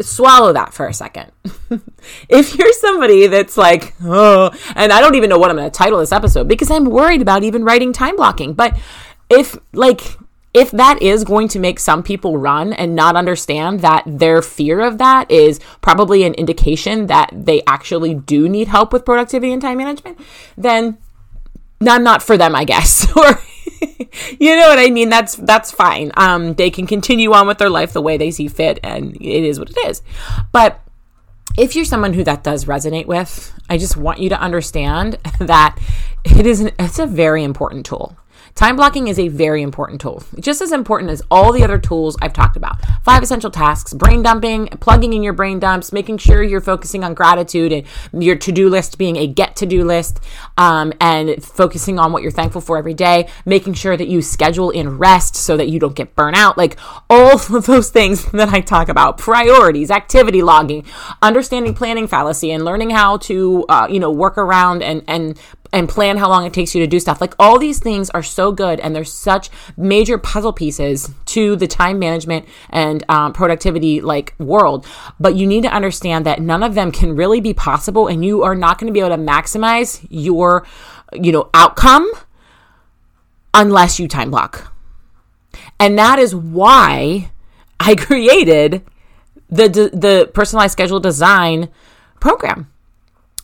swallow 0.00 0.52
that 0.52 0.72
for 0.72 0.86
a 0.86 0.94
second. 0.94 1.30
if 2.28 2.56
you're 2.56 2.72
somebody 2.72 3.26
that's 3.26 3.56
like, 3.56 3.94
oh, 4.02 4.50
and 4.74 4.92
I 4.92 5.00
don't 5.00 5.14
even 5.14 5.30
know 5.30 5.38
what 5.38 5.50
I'm 5.50 5.56
going 5.56 5.70
to 5.70 5.76
title 5.76 5.98
this 5.98 6.12
episode 6.12 6.48
because 6.48 6.70
I'm 6.70 6.86
worried 6.86 7.22
about 7.22 7.42
even 7.42 7.64
writing 7.64 7.92
time 7.92 8.16
blocking. 8.16 8.54
But 8.54 8.78
if, 9.28 9.58
like, 9.72 10.16
if 10.54 10.70
that 10.70 11.02
is 11.02 11.24
going 11.24 11.48
to 11.48 11.58
make 11.58 11.80
some 11.80 12.02
people 12.02 12.38
run 12.38 12.72
and 12.72 12.94
not 12.94 13.16
understand 13.16 13.80
that 13.80 14.04
their 14.06 14.40
fear 14.40 14.80
of 14.80 14.98
that 14.98 15.30
is 15.30 15.60
probably 15.80 16.22
an 16.22 16.34
indication 16.34 17.08
that 17.08 17.30
they 17.32 17.62
actually 17.66 18.14
do 18.14 18.48
need 18.48 18.68
help 18.68 18.92
with 18.92 19.04
productivity 19.04 19.52
and 19.52 19.60
time 19.60 19.78
management, 19.78 20.18
then 20.56 20.96
I'm 21.86 22.04
not 22.04 22.22
for 22.22 22.38
them, 22.38 22.54
I 22.54 22.64
guess. 22.64 23.06
or 23.16 23.40
you 24.38 24.56
know 24.56 24.68
what 24.68 24.78
I 24.78 24.90
mean? 24.90 25.08
That's 25.08 25.36
that's 25.36 25.70
fine. 25.70 26.12
Um, 26.16 26.54
they 26.54 26.70
can 26.70 26.86
continue 26.86 27.32
on 27.32 27.46
with 27.46 27.58
their 27.58 27.70
life 27.70 27.92
the 27.92 28.02
way 28.02 28.16
they 28.16 28.30
see 28.30 28.48
fit, 28.48 28.78
and 28.82 29.16
it 29.16 29.44
is 29.44 29.58
what 29.58 29.70
it 29.70 29.78
is. 29.86 30.02
But 30.52 30.80
if 31.56 31.76
you're 31.76 31.84
someone 31.84 32.14
who 32.14 32.24
that 32.24 32.42
does 32.42 32.64
resonate 32.64 33.06
with, 33.06 33.52
I 33.68 33.78
just 33.78 33.96
want 33.96 34.18
you 34.18 34.28
to 34.30 34.40
understand 34.40 35.18
that 35.40 35.78
it 36.24 36.46
is 36.46 36.60
an, 36.60 36.72
it's 36.78 36.98
a 36.98 37.06
very 37.06 37.44
important 37.44 37.86
tool. 37.86 38.16
Time 38.54 38.76
blocking 38.76 39.08
is 39.08 39.18
a 39.18 39.26
very 39.26 39.62
important 39.62 40.00
tool, 40.00 40.22
just 40.38 40.62
as 40.62 40.70
important 40.70 41.10
as 41.10 41.20
all 41.28 41.52
the 41.52 41.64
other 41.64 41.76
tools 41.76 42.16
I've 42.22 42.32
talked 42.32 42.56
about. 42.56 42.76
Five 43.02 43.20
essential 43.20 43.50
tasks, 43.50 43.92
brain 43.92 44.22
dumping, 44.22 44.68
plugging 44.78 45.12
in 45.12 45.24
your 45.24 45.32
brain 45.32 45.58
dumps, 45.58 45.92
making 45.92 46.18
sure 46.18 46.40
you're 46.40 46.60
focusing 46.60 47.02
on 47.02 47.14
gratitude 47.14 47.72
and 47.72 47.84
your 48.22 48.36
to 48.36 48.52
do 48.52 48.68
list 48.68 48.96
being 48.96 49.16
a 49.16 49.26
get 49.26 49.56
to 49.56 49.66
do 49.66 49.82
list, 49.84 50.20
um, 50.56 50.92
and 51.00 51.42
focusing 51.42 51.98
on 51.98 52.12
what 52.12 52.22
you're 52.22 52.30
thankful 52.30 52.60
for 52.60 52.78
every 52.78 52.94
day, 52.94 53.28
making 53.44 53.74
sure 53.74 53.96
that 53.96 54.06
you 54.06 54.22
schedule 54.22 54.70
in 54.70 54.98
rest 54.98 55.34
so 55.34 55.56
that 55.56 55.68
you 55.68 55.80
don't 55.80 55.96
get 55.96 56.14
burnt 56.14 56.36
out. 56.36 56.56
Like 56.56 56.78
all 57.10 57.32
of 57.56 57.66
those 57.66 57.90
things 57.90 58.30
that 58.30 58.50
I 58.50 58.60
talk 58.60 58.88
about 58.88 59.18
priorities, 59.18 59.90
activity 59.90 60.42
logging, 60.42 60.84
understanding 61.20 61.74
planning 61.74 62.06
fallacy, 62.06 62.52
and 62.52 62.64
learning 62.64 62.90
how 62.90 63.16
to, 63.16 63.64
uh, 63.68 63.88
you 63.90 63.98
know, 63.98 64.12
work 64.12 64.38
around 64.38 64.84
and, 64.84 65.02
and 65.08 65.36
and 65.74 65.88
plan 65.88 66.16
how 66.16 66.28
long 66.28 66.46
it 66.46 66.52
takes 66.52 66.72
you 66.72 66.80
to 66.80 66.86
do 66.86 67.00
stuff. 67.00 67.20
Like 67.20 67.34
all 67.36 67.58
these 67.58 67.80
things 67.80 68.08
are 68.10 68.22
so 68.22 68.52
good 68.52 68.78
and 68.78 68.94
they're 68.94 69.04
such 69.04 69.50
major 69.76 70.16
puzzle 70.18 70.52
pieces 70.52 71.10
to 71.26 71.56
the 71.56 71.66
time 71.66 71.98
management 71.98 72.46
and 72.70 73.04
um, 73.08 73.32
productivity 73.32 74.00
like 74.00 74.34
world. 74.38 74.86
But 75.18 75.34
you 75.34 75.48
need 75.48 75.64
to 75.64 75.68
understand 75.68 76.26
that 76.26 76.40
none 76.40 76.62
of 76.62 76.76
them 76.76 76.92
can 76.92 77.16
really 77.16 77.40
be 77.40 77.52
possible 77.52 78.06
and 78.06 78.24
you 78.24 78.44
are 78.44 78.54
not 78.54 78.78
going 78.78 78.86
to 78.86 78.92
be 78.92 79.00
able 79.00 79.16
to 79.16 79.22
maximize 79.22 80.06
your, 80.08 80.64
you 81.12 81.32
know, 81.32 81.50
outcome 81.52 82.08
unless 83.52 83.98
you 83.98 84.06
time 84.06 84.30
block. 84.30 84.72
And 85.80 85.98
that 85.98 86.20
is 86.20 86.36
why 86.36 87.32
I 87.80 87.94
created 87.96 88.84
the 89.50 89.68
the 89.68 90.30
personalized 90.32 90.72
schedule 90.72 91.00
design 91.00 91.68
program 92.20 92.70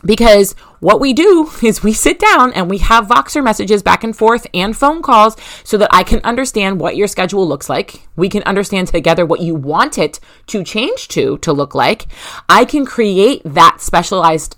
because 0.03 0.55
what 0.81 0.99
we 0.99 1.13
do 1.13 1.49
is 1.63 1.81
we 1.81 1.93
sit 1.93 2.19
down 2.19 2.51
and 2.51 2.69
we 2.69 2.79
have 2.79 3.07
Voxer 3.07 3.41
messages 3.41 3.81
back 3.81 4.03
and 4.03 4.15
forth 4.15 4.45
and 4.53 4.75
phone 4.75 5.01
calls 5.01 5.37
so 5.63 5.77
that 5.77 5.89
I 5.93 6.03
can 6.03 6.19
understand 6.25 6.81
what 6.81 6.97
your 6.97 7.07
schedule 7.07 7.47
looks 7.47 7.69
like. 7.69 8.07
We 8.17 8.27
can 8.27 8.43
understand 8.43 8.89
together 8.89 9.25
what 9.25 9.39
you 9.39 9.55
want 9.55 9.97
it 9.97 10.19
to 10.47 10.63
change 10.63 11.07
to 11.09 11.37
to 11.37 11.53
look 11.53 11.73
like. 11.73 12.07
I 12.49 12.65
can 12.65 12.85
create 12.85 13.41
that 13.45 13.77
specialized 13.79 14.57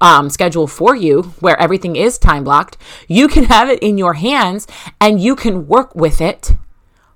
um, 0.00 0.30
schedule 0.30 0.66
for 0.66 0.96
you 0.96 1.22
where 1.40 1.60
everything 1.60 1.96
is 1.96 2.16
time 2.16 2.44
blocked. 2.44 2.78
You 3.08 3.28
can 3.28 3.44
have 3.44 3.68
it 3.68 3.80
in 3.80 3.98
your 3.98 4.14
hands 4.14 4.66
and 5.00 5.20
you 5.20 5.36
can 5.36 5.66
work 5.66 5.94
with 5.94 6.20
it 6.20 6.52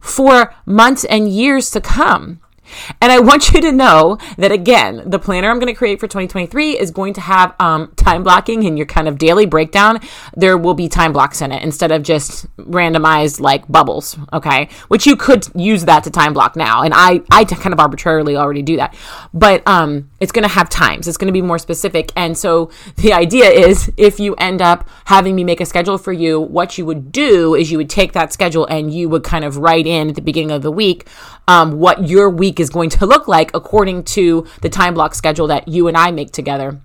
for 0.00 0.54
months 0.66 1.04
and 1.04 1.28
years 1.28 1.70
to 1.70 1.80
come. 1.80 2.40
And 3.00 3.12
I 3.12 3.18
want 3.20 3.52
you 3.52 3.60
to 3.60 3.72
know 3.72 4.18
that 4.36 4.52
again, 4.52 5.02
the 5.06 5.18
planner 5.18 5.50
I'm 5.50 5.58
going 5.58 5.72
to 5.72 5.78
create 5.78 6.00
for 6.00 6.06
2023 6.06 6.78
is 6.78 6.90
going 6.90 7.14
to 7.14 7.20
have 7.20 7.54
um, 7.60 7.92
time 7.96 8.22
blocking 8.22 8.62
in 8.62 8.76
your 8.76 8.86
kind 8.86 9.08
of 9.08 9.18
daily 9.18 9.46
breakdown. 9.46 10.00
There 10.36 10.56
will 10.56 10.74
be 10.74 10.88
time 10.88 11.12
blocks 11.12 11.40
in 11.42 11.52
it 11.52 11.62
instead 11.62 11.90
of 11.92 12.02
just 12.02 12.46
randomized 12.56 13.40
like 13.40 13.66
bubbles. 13.68 14.16
Okay, 14.32 14.68
which 14.88 15.06
you 15.06 15.16
could 15.16 15.46
use 15.54 15.84
that 15.84 16.04
to 16.04 16.10
time 16.10 16.32
block 16.32 16.56
now, 16.56 16.82
and 16.82 16.94
I 16.94 17.22
I 17.30 17.44
kind 17.44 17.72
of 17.72 17.80
arbitrarily 17.80 18.36
already 18.36 18.62
do 18.62 18.76
that, 18.76 18.94
but 19.34 19.66
um, 19.66 20.10
it's 20.20 20.32
going 20.32 20.42
to 20.42 20.48
have 20.48 20.68
times. 20.70 21.08
It's 21.08 21.16
going 21.16 21.28
to 21.28 21.32
be 21.32 21.42
more 21.42 21.58
specific, 21.58 22.12
and 22.16 22.36
so 22.36 22.70
the 22.96 23.12
idea 23.12 23.48
is 23.50 23.90
if 23.96 24.20
you 24.20 24.34
end 24.36 24.62
up 24.62 24.88
having 25.06 25.34
me 25.34 25.44
make 25.44 25.60
a 25.60 25.66
schedule 25.66 25.98
for 25.98 26.12
you, 26.12 26.40
what 26.40 26.78
you 26.78 26.86
would 26.86 27.12
do 27.12 27.54
is 27.54 27.70
you 27.70 27.78
would 27.78 27.90
take 27.90 28.12
that 28.12 28.32
schedule 28.32 28.66
and 28.66 28.92
you 28.92 29.08
would 29.08 29.24
kind 29.24 29.44
of 29.44 29.58
write 29.58 29.86
in 29.86 30.08
at 30.08 30.14
the 30.14 30.22
beginning 30.22 30.50
of 30.50 30.62
the 30.62 30.70
week 30.70 31.06
um, 31.50 31.80
what 31.80 32.06
your 32.06 32.30
week 32.30 32.60
is 32.60 32.70
going 32.70 32.90
to 32.90 33.06
look 33.06 33.26
like 33.26 33.50
according 33.54 34.04
to 34.04 34.46
the 34.62 34.68
time 34.68 34.94
block 34.94 35.16
schedule 35.16 35.48
that 35.48 35.66
you 35.66 35.88
and 35.88 35.96
I 35.96 36.12
make 36.12 36.30
together. 36.30 36.80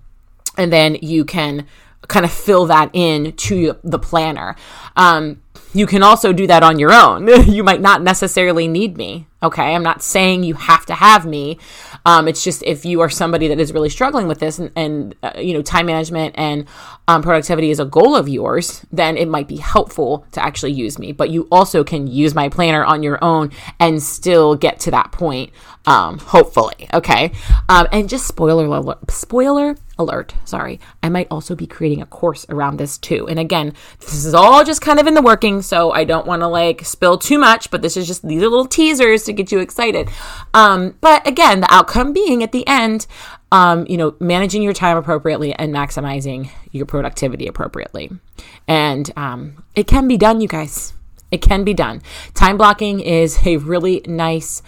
And 0.58 0.74
then 0.74 0.96
you 1.04 1.24
can 1.24 1.68
kind 2.08 2.26
of 2.26 2.32
fill 2.32 2.66
that 2.66 2.90
in 2.94 3.34
to 3.34 3.78
the 3.84 4.00
planner. 4.00 4.56
Um, 4.96 5.44
you 5.76 5.86
can 5.86 6.02
also 6.04 6.32
do 6.32 6.48
that 6.48 6.64
on 6.64 6.80
your 6.80 6.94
own. 6.94 7.28
you 7.52 7.64
might 7.64 7.82
not 7.82 8.02
necessarily 8.02 8.68
need 8.68 8.96
me. 8.96 9.28
Okay. 9.44 9.76
I'm 9.76 9.84
not 9.84 10.02
saying 10.02 10.44
you 10.44 10.54
have 10.56 10.86
to 10.86 10.96
have 10.96 11.26
me. 11.26 11.60
Um, 12.06 12.28
it's 12.30 12.44
just 12.44 12.64
if 12.64 12.86
you 12.86 13.02
are 13.02 13.10
somebody 13.10 13.50
that 13.50 13.60
is 13.60 13.74
really 13.74 13.90
struggling 13.90 14.28
with 14.28 14.40
this 14.40 14.58
and, 14.58 14.72
and 14.76 15.16
uh, 15.22 15.34
you 15.38 15.54
know, 15.54 15.62
time 15.62 15.88
management 15.88 16.34
and 16.38 16.66
um, 17.10 17.22
productivity 17.22 17.72
is 17.72 17.80
a 17.80 17.86
goal 17.86 18.16
of 18.16 18.30
yours, 18.30 18.86
then 18.92 19.18
it 19.18 19.28
might 19.28 19.50
be 19.50 19.58
helpful 19.58 20.26
to 20.32 20.44
actually 20.44 20.72
use 20.72 20.98
me. 20.98 21.12
But 21.12 21.30
you 21.30 21.48
also 21.52 21.84
can 21.84 22.08
use 22.08 22.34
my 22.34 22.48
planner 22.48 22.86
on 22.86 23.04
your 23.04 23.22
own 23.22 23.52
and 23.80 24.02
still 24.02 24.56
get 24.56 24.80
to 24.82 24.92
that 24.92 25.12
point, 25.12 25.52
um, 25.86 26.20
hopefully. 26.20 26.88
Okay. 26.94 27.34
Um, 27.68 27.88
and 27.92 28.08
just 28.08 28.28
spoiler 28.28 28.66
alert, 28.66 29.12
spoiler 29.12 29.76
alert, 29.98 30.34
sorry, 30.44 30.80
I 31.02 31.10
might 31.10 31.28
also 31.32 31.56
be 31.56 31.68
creating 31.68 32.02
a 32.02 32.06
course 32.06 32.46
around 32.50 32.78
this 32.78 32.98
too. 32.98 33.28
And 33.28 33.40
again, 33.40 33.74
this 34.00 34.26
is 34.26 34.34
all 34.34 34.64
just 34.64 34.82
kind 34.82 35.00
of 35.00 35.08
in 35.08 35.14
the 35.14 35.22
working, 35.22 35.62
so 35.62 35.92
I 35.92 36.04
don't 36.04 36.28
want 36.28 36.42
to 36.42 36.48
like 36.48 36.86
spill 36.86 37.18
too 37.18 37.40
much, 37.40 37.72
but 37.72 37.82
this 37.82 37.98
is 37.98 38.08
just 38.08 38.28
these 38.28 38.42
are 38.42 38.50
little 38.50 38.66
teasers 38.68 39.24
to 39.24 39.34
get 39.34 39.52
you 39.52 39.60
excited. 39.60 40.10
Um, 40.54 40.96
but 41.02 41.28
again, 41.28 41.62
the 41.62 41.74
outcome 41.74 42.14
being 42.14 42.44
at 42.44 42.52
the 42.52 42.68
end, 42.68 43.08
um, 43.52 43.86
you 43.88 43.98
know, 43.98 44.16
managing 44.20 44.62
your 44.62 44.74
time 44.74 44.98
appropriately 44.98 45.54
and 45.54 45.74
maximizing 45.74 46.50
your 46.72 46.86
productivity 46.86 47.48
appropriately. 47.48 48.12
And 48.68 49.12
um, 49.16 49.64
it 49.76 49.88
can 49.88 50.08
be 50.08 50.18
done, 50.18 50.42
you 50.42 50.48
guys. 50.48 50.94
It 51.32 51.42
can 51.42 51.64
be 51.64 51.74
done. 51.74 52.02
Time 52.34 52.58
blocking 52.58 53.00
is 53.00 53.46
a 53.46 53.58
really 53.58 54.02
nice 54.06 54.62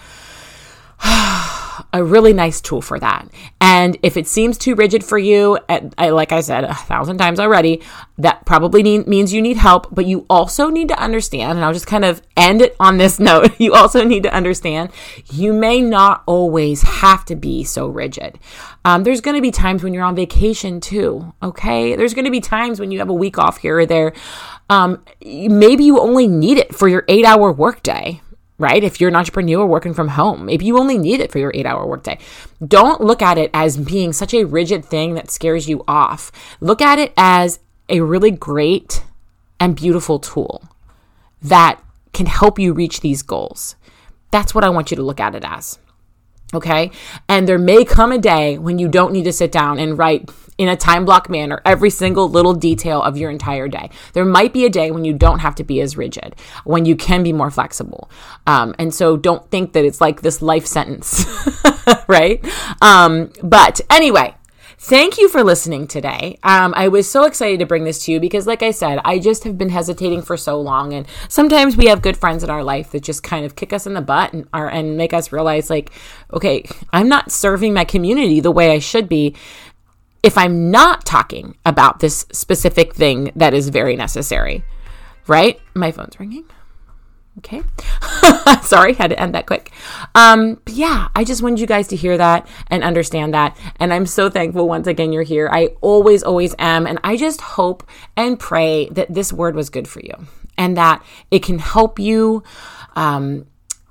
a 1.94 2.04
really 2.04 2.34
nice 2.34 2.62
tool 2.62 2.82
for 2.82 3.00
that. 3.00 3.28
And 3.62 3.98
if 4.04 4.18
it 4.18 4.28
seems 4.28 4.58
too 4.58 4.76
rigid 4.76 5.04
for 5.04 5.18
you, 5.18 5.58
I, 5.98 6.10
like 6.10 6.32
I 6.32 6.42
said 6.42 6.64
a 6.64 6.74
thousand 6.74 7.18
times 7.18 7.40
already, 7.40 7.82
that 8.18 8.46
probably 8.46 8.84
need, 8.84 9.08
means 9.08 9.34
you 9.34 9.42
need 9.42 9.58
help. 9.58 9.88
But 9.94 10.06
you 10.06 10.26
also 10.30 10.70
need 10.70 10.90
to 10.90 11.00
understand, 11.00 11.58
and 11.58 11.66
I'll 11.66 11.74
just 11.74 11.88
kind 11.88 12.06
of 12.06 12.22
end 12.36 12.62
it 12.62 12.76
on 12.80 12.98
this 12.98 13.20
note. 13.28 13.60
You 13.60 13.74
also 13.74 14.04
need 14.04 14.24
to 14.24 14.34
understand 14.34 14.92
you 15.32 15.54
may 15.54 15.82
not 15.82 16.24
always 16.26 16.82
have 16.84 17.26
to 17.26 17.36
be 17.36 17.64
so 17.64 17.88
rigid. 17.88 18.40
Um, 18.86 19.04
there's 19.04 19.22
going 19.22 19.36
to 19.36 19.42
be 19.42 19.52
times 19.52 19.84
when 19.84 19.94
you're 19.94 20.04
on 20.04 20.16
vacation 20.16 20.80
too. 20.80 21.34
Okay, 21.42 21.96
there's 21.96 22.14
going 22.14 22.26
to 22.26 22.32
be 22.32 22.42
times 22.42 22.80
when 22.80 22.92
you 22.92 23.00
have 23.00 23.10
a 23.10 23.14
week 23.14 23.38
off 23.38 23.58
here 23.58 23.80
or 23.80 23.86
there. 23.86 24.14
Um, 24.70 25.04
maybe 25.24 25.86
you 25.86 26.00
only 26.00 26.28
need 26.28 26.58
it 26.58 26.76
for 26.76 26.88
your 26.88 27.06
eight 27.08 27.26
hour 27.26 27.52
workday 27.52 28.22
right? 28.58 28.84
If 28.84 29.00
you're 29.00 29.10
an 29.10 29.16
entrepreneur 29.16 29.66
working 29.66 29.94
from 29.94 30.10
home, 30.10 30.46
maybe 30.46 30.66
you 30.66 30.78
only 30.78 30.98
need 30.98 31.20
it 31.20 31.32
for 31.32 31.40
your 31.40 31.52
eight 31.54 31.66
hour 31.66 31.86
workday. 31.86 32.18
Don't 32.66 33.02
look 33.02 33.22
at 33.22 33.38
it 33.38 33.52
as 33.54 33.78
being 33.78 34.14
such 34.14 34.34
a 34.34 34.46
rigid 34.46 34.84
thing 34.84 35.14
that 35.16 35.32
scares 35.32 35.70
you 35.70 35.84
off. 35.88 36.32
Look 36.60 36.82
at 36.82 37.00
it 37.00 37.14
as 37.18 37.60
a 37.90 38.02
really 38.02 38.32
great 38.32 39.04
and 39.60 39.76
beautiful 39.76 40.20
tool 40.20 40.70
that 41.42 41.82
can 42.14 42.26
help 42.26 42.58
you 42.58 42.74
reach 42.74 43.02
these 43.02 43.22
goals. 43.22 43.76
That's 44.32 44.54
what 44.54 44.64
I 44.64 44.70
want 44.70 44.92
you 44.92 44.98
to 44.98 45.04
look 45.04 45.20
at 45.20 45.36
it 45.36 45.46
as. 45.46 45.80
Okay. 46.54 46.92
And 47.28 47.48
there 47.48 47.58
may 47.58 47.84
come 47.84 48.12
a 48.12 48.18
day 48.18 48.58
when 48.58 48.80
you 48.80 48.88
don't 48.88 49.12
need 49.12 49.26
to 49.26 49.34
sit 49.34 49.52
down 49.52 49.80
and 49.80 49.98
write 49.98 50.30
in 50.58 50.70
a 50.70 50.76
time 50.76 51.06
block 51.06 51.30
manner 51.30 51.62
every 51.66 51.90
single 51.90 52.30
little 52.30 52.54
detail 52.54 53.02
of 53.02 53.18
your 53.18 53.30
entire 53.30 53.68
day. 53.68 53.90
There 54.14 54.26
might 54.26 54.54
be 54.54 54.66
a 54.66 54.70
day 54.70 54.92
when 54.92 55.06
you 55.06 55.14
don't 55.14 55.40
have 55.40 55.56
to 55.56 55.64
be 55.64 55.82
as 55.82 55.98
rigid, 55.98 56.36
when 56.64 56.86
you 56.86 56.96
can 56.96 57.22
be 57.22 57.34
more 57.34 57.52
flexible. 57.52 58.10
Um, 58.48 58.74
and 58.80 58.94
so 58.94 59.18
don't 59.18 59.50
think 59.52 59.74
that 59.74 59.86
it's 59.86 60.02
like 60.02 60.22
this 60.22 60.42
life 60.42 60.66
sentence, 60.66 61.26
right? 62.08 62.44
Um, 62.82 63.32
but 63.44 63.82
anyway, 63.90 64.36
Thank 64.80 65.18
you 65.18 65.28
for 65.28 65.44
listening 65.44 65.88
today. 65.88 66.38
Um, 66.44 66.72
I 66.78 66.88
was 66.88 67.10
so 67.10 67.24
excited 67.24 67.60
to 67.60 67.66
bring 67.66 67.84
this 67.84 68.06
to 68.06 68.12
you 68.12 68.20
because, 68.20 68.46
like 68.46 68.62
I 68.62 68.70
said, 68.70 69.00
I 69.04 69.18
just 69.18 69.44
have 69.44 69.58
been 69.58 69.70
hesitating 69.70 70.22
for 70.22 70.38
so 70.38 70.62
long, 70.62 70.94
and 70.94 71.08
sometimes 71.30 71.76
we 71.76 71.88
have 71.88 72.04
good 72.04 72.16
friends 72.16 72.44
in 72.44 72.52
our 72.52 72.64
life 72.64 72.92
that 72.92 73.02
just 73.02 73.24
kind 73.24 73.44
of 73.44 73.56
kick 73.56 73.74
us 73.74 73.88
in 73.88 73.96
the 73.96 74.02
butt 74.02 74.34
and 74.34 74.48
are 74.54 74.70
and 74.70 74.96
make 74.96 75.14
us 75.14 75.32
realize, 75.32 75.72
like, 75.72 75.92
okay, 76.32 76.64
I'm 76.94 77.10
not 77.10 77.32
serving 77.32 77.74
my 77.74 77.86
community 77.86 78.40
the 78.40 78.52
way 78.52 78.72
I 78.72 78.78
should 78.78 79.10
be 79.10 79.36
if 80.22 80.38
I'm 80.38 80.70
not 80.70 81.08
talking 81.08 81.58
about 81.66 82.00
this 82.00 82.28
specific 82.32 82.94
thing 82.94 83.32
that 83.36 83.56
is 83.56 83.70
very 83.70 83.96
necessary. 83.96 84.64
Right? 85.26 85.60
My 85.74 85.92
phone's 85.92 86.20
ringing. 86.20 86.46
Okay. 87.40 87.62
Sorry, 88.64 88.94
had 88.94 89.12
to 89.12 89.20
end 89.20 89.36
that 89.36 89.46
quick. 89.46 89.72
Um, 90.16 90.60
but 90.66 90.74
yeah, 90.74 91.10
I 91.16 91.24
just 91.24 91.44
wanted 91.44 91.60
you 91.60 91.68
guys 91.68 91.88
to 91.90 91.96
hear 91.96 92.18
that 92.18 92.48
and 92.68 92.84
understand 92.84 93.34
that. 93.34 93.58
And 93.80 93.94
I'm 93.94 94.06
so 94.06 94.30
thankful 94.30 94.68
once 94.68 94.88
again 94.88 95.14
you're 95.14 95.24
here. 95.24 95.48
I 95.52 95.76
always, 95.82 96.24
always 96.24 96.56
am. 96.58 96.88
And 96.88 97.00
I 97.04 97.16
just 97.16 97.42
hope 97.42 97.88
and 98.16 98.40
pray 98.40 98.90
that 98.90 99.14
this 99.14 99.32
word 99.32 99.56
was 99.56 99.70
good 99.70 99.88
for 99.88 100.00
you 100.00 100.28
and 100.58 100.76
that 100.78 101.04
it 101.30 101.44
can 101.44 101.60
help 101.60 102.00
you 102.00 102.44
um, 102.96 103.46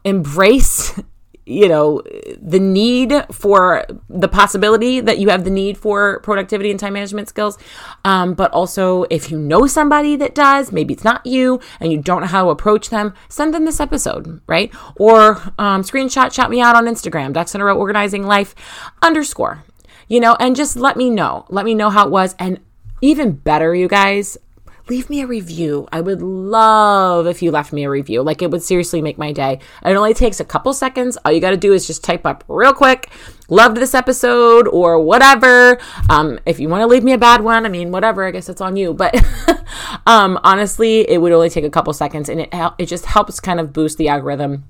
embrace 0.04 1.00
you 1.46 1.68
know, 1.68 2.02
the 2.42 2.58
need 2.58 3.14
for 3.30 3.86
the 4.10 4.26
possibility 4.26 5.00
that 5.00 5.18
you 5.18 5.28
have 5.28 5.44
the 5.44 5.50
need 5.50 5.78
for 5.78 6.18
productivity 6.20 6.72
and 6.72 6.80
time 6.80 6.94
management 6.94 7.28
skills. 7.28 7.56
Um, 8.04 8.34
but 8.34 8.52
also, 8.52 9.04
if 9.10 9.30
you 9.30 9.38
know 9.38 9.68
somebody 9.68 10.16
that 10.16 10.34
does, 10.34 10.72
maybe 10.72 10.92
it's 10.92 11.04
not 11.04 11.24
you 11.24 11.60
and 11.78 11.92
you 11.92 11.98
don't 12.02 12.20
know 12.20 12.26
how 12.26 12.44
to 12.44 12.50
approach 12.50 12.90
them, 12.90 13.14
send 13.28 13.54
them 13.54 13.64
this 13.64 13.78
episode, 13.78 14.40
right? 14.48 14.74
Or 14.96 15.36
um, 15.56 15.82
screenshot, 15.82 16.32
shout 16.32 16.50
me 16.50 16.60
out 16.60 16.74
on 16.74 16.86
Instagram, 16.86 17.32
Ducks 17.32 17.54
in 17.54 17.60
a 17.60 17.64
Row 17.64 17.78
Organizing 17.78 18.24
Life 18.24 18.54
underscore, 19.00 19.62
you 20.08 20.18
know, 20.18 20.36
and 20.40 20.56
just 20.56 20.76
let 20.76 20.96
me 20.96 21.10
know. 21.10 21.46
Let 21.48 21.64
me 21.64 21.74
know 21.74 21.90
how 21.90 22.06
it 22.06 22.10
was. 22.10 22.34
And 22.40 22.60
even 23.02 23.32
better, 23.32 23.72
you 23.72 23.86
guys, 23.86 24.36
leave 24.88 25.10
me 25.10 25.20
a 25.20 25.26
review. 25.26 25.88
I 25.92 26.00
would 26.00 26.22
love 26.22 27.26
if 27.26 27.42
you 27.42 27.50
left 27.50 27.72
me 27.72 27.84
a 27.84 27.90
review. 27.90 28.22
Like 28.22 28.42
it 28.42 28.50
would 28.50 28.62
seriously 28.62 29.02
make 29.02 29.18
my 29.18 29.32
day. 29.32 29.60
It 29.84 29.96
only 29.96 30.14
takes 30.14 30.40
a 30.40 30.44
couple 30.44 30.72
seconds. 30.72 31.18
All 31.24 31.32
you 31.32 31.40
got 31.40 31.50
to 31.50 31.56
do 31.56 31.72
is 31.72 31.86
just 31.86 32.04
type 32.04 32.24
up 32.26 32.44
real 32.48 32.72
quick, 32.72 33.10
loved 33.48 33.76
this 33.76 33.94
episode 33.94 34.68
or 34.68 35.00
whatever. 35.00 35.78
Um, 36.08 36.38
if 36.46 36.60
you 36.60 36.68
want 36.68 36.82
to 36.82 36.86
leave 36.86 37.04
me 37.04 37.12
a 37.12 37.18
bad 37.18 37.42
one, 37.42 37.66
I 37.66 37.68
mean, 37.68 37.90
whatever, 37.90 38.24
I 38.24 38.30
guess 38.30 38.48
it's 38.48 38.60
on 38.60 38.76
you. 38.76 38.94
But 38.94 39.14
um, 40.06 40.38
honestly, 40.44 41.08
it 41.08 41.20
would 41.20 41.32
only 41.32 41.50
take 41.50 41.64
a 41.64 41.70
couple 41.70 41.92
seconds 41.92 42.28
and 42.28 42.42
it, 42.42 42.54
it 42.78 42.86
just 42.86 43.06
helps 43.06 43.40
kind 43.40 43.60
of 43.60 43.72
boost 43.72 43.98
the 43.98 44.08
algorithm 44.08 44.64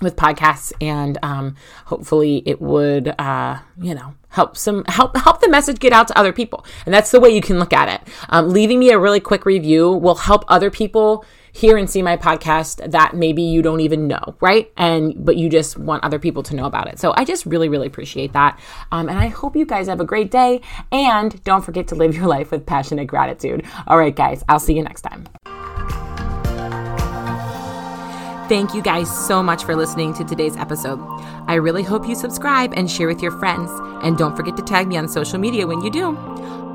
with 0.00 0.16
podcasts 0.16 0.72
and 0.80 1.18
um, 1.22 1.56
hopefully 1.86 2.42
it 2.46 2.60
would 2.60 3.14
uh, 3.18 3.58
you 3.80 3.94
know 3.94 4.14
help 4.30 4.56
some 4.56 4.84
help 4.86 5.16
help 5.16 5.40
the 5.40 5.48
message 5.48 5.78
get 5.78 5.92
out 5.92 6.08
to 6.08 6.18
other 6.18 6.32
people. 6.32 6.64
And 6.86 6.94
that's 6.94 7.10
the 7.10 7.20
way 7.20 7.30
you 7.30 7.40
can 7.40 7.58
look 7.58 7.72
at 7.72 7.88
it. 7.88 8.08
Um, 8.28 8.50
leaving 8.50 8.78
me 8.78 8.90
a 8.90 8.98
really 8.98 9.20
quick 9.20 9.44
review 9.44 9.90
will 9.90 10.14
help 10.14 10.44
other 10.48 10.70
people 10.70 11.24
hear 11.52 11.76
and 11.76 11.90
see 11.90 12.00
my 12.00 12.16
podcast 12.16 12.92
that 12.92 13.14
maybe 13.14 13.42
you 13.42 13.60
don't 13.60 13.80
even 13.80 14.06
know 14.06 14.36
right? 14.40 14.72
And 14.76 15.24
but 15.24 15.36
you 15.36 15.48
just 15.48 15.76
want 15.76 16.04
other 16.04 16.18
people 16.18 16.42
to 16.44 16.54
know 16.54 16.64
about 16.64 16.88
it. 16.88 16.98
So 16.98 17.12
i 17.16 17.24
just 17.24 17.44
really 17.44 17.68
really 17.68 17.86
appreciate 17.86 18.32
that. 18.32 18.58
Um, 18.92 19.08
and 19.08 19.18
i 19.18 19.28
hope 19.28 19.56
you 19.56 19.66
guys 19.66 19.88
have 19.88 20.00
a 20.00 20.04
great 20.04 20.30
day. 20.30 20.60
And 20.92 21.42
don't 21.44 21.64
forget 21.64 21.88
to 21.88 21.94
live 21.94 22.14
your 22.14 22.26
life 22.26 22.50
with 22.50 22.66
passionate 22.66 23.06
gratitude. 23.06 23.66
All 23.86 23.98
right 23.98 24.14
guys 24.14 24.44
i'll 24.48 24.60
see 24.60 24.74
you 24.74 24.82
next 24.82 25.02
time 25.02 25.26
Thank 28.50 28.74
you 28.74 28.82
guys 28.82 29.08
so 29.28 29.44
much 29.44 29.62
for 29.62 29.76
listening 29.76 30.12
to 30.14 30.24
today's 30.24 30.56
episode. 30.56 30.98
I 31.46 31.54
really 31.54 31.84
hope 31.84 32.08
you 32.08 32.16
subscribe 32.16 32.74
and 32.74 32.90
share 32.90 33.06
with 33.06 33.22
your 33.22 33.30
friends. 33.30 33.70
And 34.02 34.18
don't 34.18 34.34
forget 34.34 34.56
to 34.56 34.62
tag 34.64 34.88
me 34.88 34.96
on 34.96 35.06
social 35.06 35.38
media 35.38 35.68
when 35.68 35.82
you 35.82 35.88
do. 35.88 36.16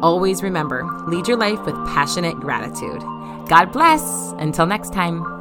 Always 0.02 0.42
remember 0.42 0.86
lead 1.06 1.28
your 1.28 1.36
life 1.36 1.60
with 1.66 1.76
passionate 1.88 2.40
gratitude. 2.40 3.02
God 3.50 3.74
bless. 3.74 4.32
Until 4.38 4.66
next 4.66 4.94
time. 4.94 5.35